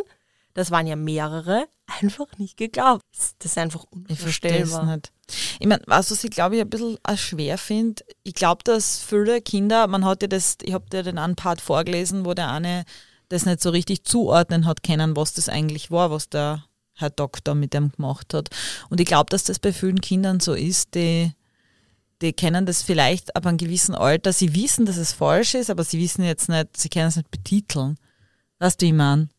das 0.54 0.70
waren 0.70 0.86
ja 0.86 0.96
mehrere, 0.96 1.66
einfach 2.00 2.28
nicht 2.38 2.58
geglaubt. 2.58 3.02
Das 3.12 3.34
ist 3.44 3.58
einfach 3.58 3.86
Ich 4.08 4.20
verstehe 4.20 4.52
es 4.52 4.72
unvorstellbar. 4.72 4.96
nicht. 4.96 5.12
Ich 5.60 5.68
meine, 5.68 5.82
was 5.88 6.12
was 6.12 6.24
ich 6.24 6.32
glaube 6.32 6.56
ich 6.56 6.62
ein 6.62 6.70
bisschen 6.70 6.98
schwer 7.16 7.58
finde, 7.58 8.04
ich 8.24 8.34
glaube, 8.36 8.64
dass 8.64 9.00
viele 9.00 9.42
Kinder, 9.42 9.88
man 9.88 10.06
hat 10.06 10.22
ja 10.22 10.28
das, 10.28 10.58
ich 10.62 10.74
habe 10.74 10.90
dir 10.90 11.04
den 11.04 11.18
einen 11.18 11.36
Part 11.36 11.62
vorgelesen, 11.62 12.26
wo 12.26 12.34
der 12.34 12.52
eine 12.52 12.84
das 13.30 13.46
nicht 13.46 13.62
so 13.62 13.70
richtig 13.70 14.04
zuordnen 14.04 14.66
hat 14.66 14.84
können, 14.84 15.16
was 15.16 15.34
das 15.34 15.50
eigentlich 15.50 15.90
war, 15.90 16.12
was 16.12 16.30
der 16.30 16.64
Herr 16.94 17.10
Doktor 17.10 17.56
mit 17.56 17.74
dem 17.74 17.92
gemacht 17.92 18.34
hat. 18.34 18.50
Und 18.90 19.00
ich 19.00 19.06
glaube, 19.06 19.30
dass 19.30 19.44
das 19.44 19.60
bei 19.60 19.74
vielen 19.74 20.02
Kindern 20.02 20.40
so 20.40 20.54
ist, 20.54 20.96
die, 20.96 21.32
die 22.22 22.34
kennen 22.34 22.66
das 22.66 22.84
vielleicht 22.84 23.36
ab 23.36 23.46
einem 23.46 23.58
gewissen 23.58 23.96
Alter. 23.96 24.32
Sie 24.34 24.56
wissen, 24.56 24.86
dass 24.86 24.98
es 24.98 25.14
falsch 25.14 25.56
ist, 25.56 25.70
aber 25.70 25.84
sie 25.84 26.00
wissen 26.00 26.24
jetzt 26.24 26.50
nicht, 26.50 26.78
sie 26.78 26.90
können 26.90 27.08
es 27.08 27.16
nicht 27.16 27.32
betiteln. 27.32 27.98
Weißt 28.60 28.82
du, 28.82 28.86
wie 28.86 28.90
ich 28.90 28.96
meine? 28.96 29.30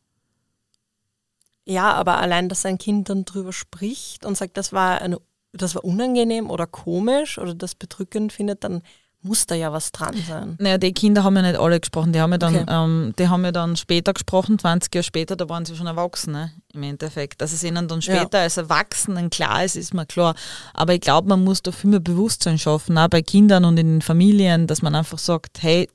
Ja, 1.67 1.93
aber 1.95 2.19
allein, 2.19 2.49
dass 2.49 2.67
ein 2.67 2.79
Kind 2.79 3.09
dann 3.09 3.25
drüber 3.25 3.53
spricht 3.53 4.27
und 4.27 4.37
sagt, 4.37 4.57
das 4.57 4.73
war, 4.73 5.01
eine, 5.01 5.19
das 5.53 5.75
war 5.75 5.85
unangenehm 5.85 6.51
oder 6.51 6.67
komisch 6.67 7.39
oder 7.39 7.55
das 7.55 7.75
bedrückend 7.75 8.33
findet, 8.33 8.65
dann 8.65 8.83
muss 9.25 9.47
da 9.47 9.55
ja 9.55 9.73
was 9.73 9.91
dran 9.91 10.15
sein. 10.29 10.57
Naja, 10.59 10.77
die 10.77 10.93
Kinder 10.93 11.25
haben 11.25 11.35
ja 11.37 11.43
nicht 11.43 11.59
alle 11.59 11.81
gesprochen, 11.81 12.13
die 12.13 12.21
haben 12.21 12.33
ja 12.33 12.39
dann, 12.39 12.57
okay. 12.57 12.67
ähm, 12.69 13.15
die 13.19 13.29
haben 13.29 13.45
ja 13.45 13.53
dann 13.53 13.77
später 13.77 14.13
gesprochen, 14.13 14.59
20 14.59 14.95
Jahre 14.95 15.03
später, 15.03 15.35
da 15.35 15.49
waren 15.49 15.65
sie 15.65 15.75
schon 15.75 15.87
Erwachsene 15.87 16.53
im 16.75 16.83
Endeffekt. 16.83 17.41
Dass 17.41 17.53
es 17.53 17.65
ihnen 17.65 17.89
dann 17.89 18.03
später 18.03 18.39
ja. 18.39 18.45
als 18.45 18.59
Erwachsenen 18.59 19.31
klar 19.31 19.65
ist, 19.65 19.77
ist 19.77 19.95
mir 19.95 20.05
klar. 20.05 20.35
Aber 20.75 20.95
ich 20.95 21.01
glaube, 21.01 21.29
man 21.29 21.43
muss 21.43 21.63
da 21.63 21.73
viel 21.73 21.91
mehr 21.91 22.01
Bewusstsein 22.01 22.59
schaffen, 22.59 22.99
auch 22.99 23.09
bei 23.09 23.23
Kindern 23.23 23.65
und 23.65 23.79
in 23.79 23.87
den 23.87 24.03
Familien, 24.03 24.67
dass 24.67 24.83
man 24.83 24.95
einfach 24.95 25.19
sagt, 25.19 25.63
hey, 25.63 25.89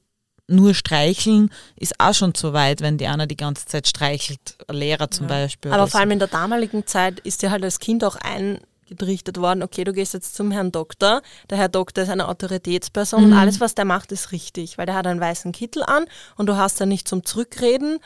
nur 0.47 0.73
streicheln 0.73 1.51
ist 1.75 1.99
auch 1.99 2.15
schon 2.15 2.33
zu 2.33 2.53
weit, 2.53 2.81
wenn 2.81 2.97
die 2.97 3.05
einer 3.05 3.27
die 3.27 3.37
ganze 3.37 3.67
Zeit 3.67 3.87
streichelt, 3.87 4.57
ein 4.67 4.75
Lehrer 4.75 5.11
zum 5.11 5.27
ja. 5.27 5.35
Beispiel. 5.35 5.71
Aber 5.71 5.85
vor 5.85 5.99
allem 5.99 6.11
in 6.11 6.19
der 6.19 6.27
damaligen 6.27 6.87
Zeit 6.87 7.19
ist 7.19 7.43
dir 7.43 7.51
halt 7.51 7.63
als 7.63 7.77
Kind 7.79 8.03
auch 8.03 8.15
ein 8.15 8.59
getrichtert 8.89 9.37
worden, 9.37 9.63
okay, 9.63 9.83
du 9.83 9.93
gehst 9.93 10.13
jetzt 10.13 10.35
zum 10.35 10.51
Herrn 10.51 10.71
Doktor, 10.71 11.21
der 11.49 11.57
Herr 11.57 11.69
Doktor 11.69 12.03
ist 12.03 12.09
eine 12.09 12.27
Autoritätsperson 12.27 13.25
mhm. 13.25 13.31
und 13.31 13.37
alles, 13.37 13.59
was 13.59 13.75
der 13.75 13.85
macht, 13.85 14.11
ist 14.11 14.31
richtig, 14.31 14.77
weil 14.77 14.85
der 14.85 14.95
hat 14.95 15.07
einen 15.07 15.19
weißen 15.19 15.51
Kittel 15.51 15.83
an 15.83 16.05
und 16.35 16.47
du 16.47 16.57
hast 16.57 16.81
da 16.81 16.85
nicht 16.85 17.07
zum 17.07 17.23
Zurückreden 17.25 17.99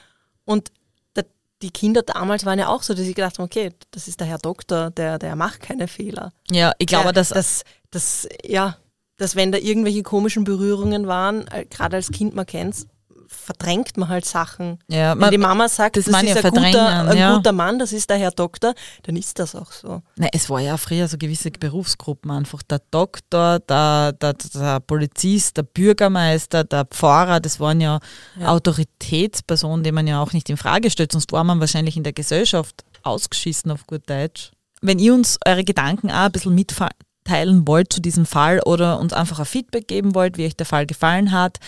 und 0.45 0.71
der, 1.15 1.25
die 1.61 1.71
Kinder 1.71 2.03
damals 2.03 2.45
waren 2.45 2.59
ja 2.59 2.67
auch 2.67 2.83
so, 2.83 2.93
dass 2.93 3.05
sie 3.05 3.13
gedacht 3.13 3.39
haben, 3.39 3.45
okay, 3.45 3.71
das 3.91 4.07
ist 4.07 4.19
der 4.19 4.27
Herr 4.27 4.37
Doktor, 4.37 4.91
der, 4.91 5.17
der 5.17 5.35
macht 5.35 5.61
keine 5.61 5.87
Fehler. 5.87 6.31
Ja, 6.51 6.73
ich 6.77 6.87
glaube, 6.87 7.13
dass 7.13 7.29
das, 7.29 7.63
das, 7.89 8.27
ja, 8.43 8.77
dass 9.17 9.35
wenn 9.35 9.51
da 9.51 9.57
irgendwelche 9.57 10.03
komischen 10.03 10.43
Berührungen 10.43 11.07
waren, 11.07 11.47
äh, 11.47 11.65
gerade 11.65 11.95
als 11.95 12.11
Kind, 12.11 12.35
man 12.35 12.45
kennt 12.45 12.75
es, 12.75 12.87
verdrängt 13.33 13.97
man 13.97 14.09
halt 14.09 14.25
Sachen. 14.25 14.79
Ja, 14.87 15.19
Wenn 15.19 15.31
die 15.31 15.37
Mama 15.37 15.67
sagt, 15.67 15.97
das, 15.97 16.05
das 16.05 16.23
ist 16.23 16.45
ein, 16.45 16.51
guter, 16.51 17.09
ein 17.09 17.17
ja. 17.17 17.35
guter 17.35 17.51
Mann, 17.51 17.79
das 17.79 17.91
ist 17.91 18.09
der 18.09 18.17
Herr 18.17 18.31
Doktor, 18.31 18.73
dann 19.03 19.15
ist 19.15 19.39
das 19.39 19.55
auch 19.55 19.71
so. 19.71 20.01
Nein, 20.15 20.29
es 20.31 20.49
war 20.49 20.59
ja 20.59 20.77
früher 20.77 21.07
so 21.07 21.17
gewisse 21.17 21.51
Berufsgruppen 21.51 22.31
einfach. 22.31 22.63
Der 22.63 22.81
Doktor, 22.91 23.59
der, 23.59 24.13
der, 24.13 24.33
der 24.33 24.79
Polizist, 24.79 25.57
der 25.57 25.63
Bürgermeister, 25.63 26.63
der 26.63 26.85
Pfarrer, 26.85 27.39
das 27.39 27.59
waren 27.59 27.81
ja, 27.81 27.99
ja, 28.39 28.47
Autoritätspersonen, 28.47 29.83
die 29.83 29.91
man 29.91 30.07
ja 30.07 30.21
auch 30.21 30.33
nicht 30.33 30.49
in 30.49 30.57
Frage 30.57 30.89
stellt, 30.89 31.11
sonst 31.11 31.31
war 31.31 31.43
man 31.43 31.59
wahrscheinlich 31.59 31.97
in 31.97 32.03
der 32.03 32.13
Gesellschaft 32.13 32.83
ausgeschissen 33.03 33.71
auf 33.71 33.85
gut 33.87 34.09
Deutsch. 34.09 34.51
Wenn 34.81 34.99
ihr 34.99 35.13
uns 35.13 35.39
eure 35.45 35.63
Gedanken 35.63 36.11
auch 36.11 36.25
ein 36.25 36.31
bisschen 36.31 36.55
mitteilen 36.55 37.67
wollt 37.67 37.93
zu 37.93 38.01
diesem 38.01 38.25
Fall 38.25 38.59
oder 38.61 38.99
uns 38.99 39.13
einfach 39.13 39.39
ein 39.39 39.45
Feedback 39.45 39.87
geben 39.87 40.15
wollt, 40.15 40.37
wie 40.37 40.45
euch 40.45 40.55
der 40.55 40.65
Fall 40.65 40.85
gefallen 40.85 41.31
hat, 41.31 41.59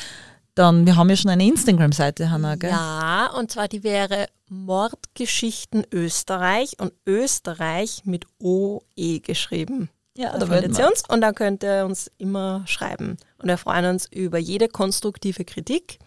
dann, 0.55 0.85
wir 0.85 0.95
haben 0.95 1.09
ja 1.09 1.15
schon 1.15 1.31
eine 1.31 1.45
Instagram-Seite, 1.45 2.31
Hanna, 2.31 2.55
gell? 2.55 2.69
Ja, 2.69 3.31
und 3.37 3.51
zwar 3.51 3.67
die 3.67 3.83
wäre 3.83 4.27
Mordgeschichten 4.47 5.85
Österreich 5.91 6.79
und 6.79 6.93
Österreich 7.05 8.03
mit 8.05 8.25
OE 8.39 9.19
geschrieben. 9.21 9.89
Ja, 10.17 10.37
da 10.37 10.45
findet 10.45 10.79
ihr 10.79 10.87
uns 10.87 11.03
und 11.09 11.21
da 11.21 11.33
könnt 11.33 11.63
ihr 11.63 11.85
uns 11.85 12.09
immer 12.17 12.63
schreiben. 12.67 13.17
Und 13.37 13.49
wir 13.49 13.57
freuen 13.57 13.85
uns 13.85 14.05
über 14.09 14.37
jede 14.37 14.69
konstruktive 14.69 15.43
Kritik 15.43 15.99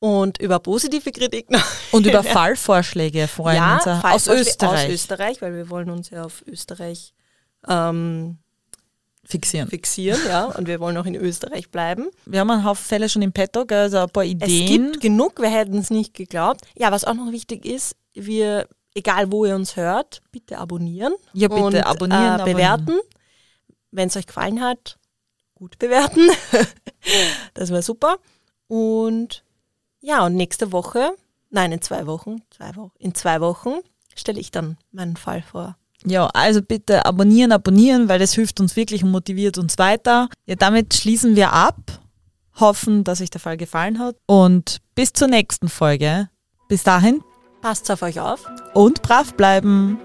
und 0.00 0.38
über 0.38 0.58
positive 0.58 1.10
Kritik. 1.10 1.46
Und 1.92 2.06
über 2.06 2.22
Fallvorschläge 2.24 3.26
freuen 3.26 3.56
ja, 3.56 3.76
uns. 3.76 3.86
Aus 3.86 4.26
Österreich. 4.26 4.86
Aus 4.86 4.92
Österreich, 4.92 5.40
weil 5.40 5.54
wir 5.54 5.70
wollen 5.70 5.88
uns 5.88 6.10
ja 6.10 6.24
auf 6.24 6.44
Österreich 6.46 7.14
ähm, 7.66 8.38
fixieren. 9.26 9.68
Fixieren, 9.68 10.20
ja. 10.26 10.46
Und 10.46 10.66
wir 10.66 10.80
wollen 10.80 10.96
auch 10.96 11.06
in 11.06 11.14
Österreich 11.14 11.70
bleiben. 11.70 12.08
Wir 12.24 12.40
haben 12.40 12.50
einen 12.50 12.64
Haufen 12.64 12.84
Fälle 12.84 13.08
schon 13.08 13.22
im 13.22 13.32
Petto, 13.32 13.64
also 13.68 13.98
ein 13.98 14.10
paar 14.10 14.24
Ideen. 14.24 14.64
Es 14.64 14.70
gibt 14.70 15.00
genug, 15.00 15.40
wir 15.40 15.50
hätten 15.50 15.78
es 15.78 15.90
nicht 15.90 16.14
geglaubt. 16.14 16.62
Ja, 16.76 16.92
was 16.92 17.04
auch 17.04 17.14
noch 17.14 17.32
wichtig 17.32 17.64
ist, 17.64 17.96
wir, 18.14 18.68
egal 18.94 19.30
wo 19.30 19.44
ihr 19.44 19.54
uns 19.54 19.76
hört, 19.76 20.22
bitte 20.32 20.58
abonnieren. 20.58 21.14
Ja, 21.32 21.48
bitte 21.48 21.62
und, 21.62 21.76
abonnieren. 21.76 22.40
Äh, 22.40 22.44
bewerten. 22.44 22.98
Wenn 23.90 24.08
es 24.08 24.16
euch 24.16 24.26
gefallen 24.26 24.60
hat, 24.60 24.98
gut 25.54 25.78
bewerten. 25.78 26.28
das 27.54 27.70
wäre 27.70 27.82
super. 27.82 28.18
Und 28.68 29.42
ja, 30.00 30.24
und 30.24 30.34
nächste 30.34 30.72
Woche, 30.72 31.10
nein, 31.50 31.72
in 31.72 31.82
zwei 31.82 32.06
Wochen, 32.06 32.42
zwei 32.50 32.76
Wochen, 32.76 32.92
in 32.98 33.14
zwei 33.14 33.40
Wochen 33.40 33.80
stelle 34.14 34.40
ich 34.40 34.50
dann 34.50 34.76
meinen 34.92 35.16
Fall 35.16 35.42
vor. 35.42 35.76
Ja, 36.08 36.26
also 36.34 36.62
bitte 36.62 37.04
abonnieren, 37.04 37.50
abonnieren, 37.50 38.08
weil 38.08 38.20
das 38.20 38.32
hilft 38.32 38.60
uns 38.60 38.76
wirklich 38.76 39.02
und 39.02 39.10
motiviert 39.10 39.58
uns 39.58 39.76
weiter. 39.76 40.28
Ja, 40.46 40.54
damit 40.54 40.94
schließen 40.94 41.34
wir 41.34 41.52
ab. 41.52 41.76
Hoffen, 42.60 43.04
dass 43.04 43.20
euch 43.20 43.28
der 43.28 43.40
Fall 43.40 43.56
gefallen 43.56 43.98
hat. 43.98 44.16
Und 44.26 44.78
bis 44.94 45.12
zur 45.12 45.28
nächsten 45.28 45.68
Folge. 45.68 46.30
Bis 46.68 46.84
dahin. 46.84 47.22
Passt 47.60 47.90
auf 47.90 48.02
euch 48.02 48.20
auf. 48.20 48.46
Und 48.72 49.02
brav 49.02 49.34
bleiben. 49.34 49.98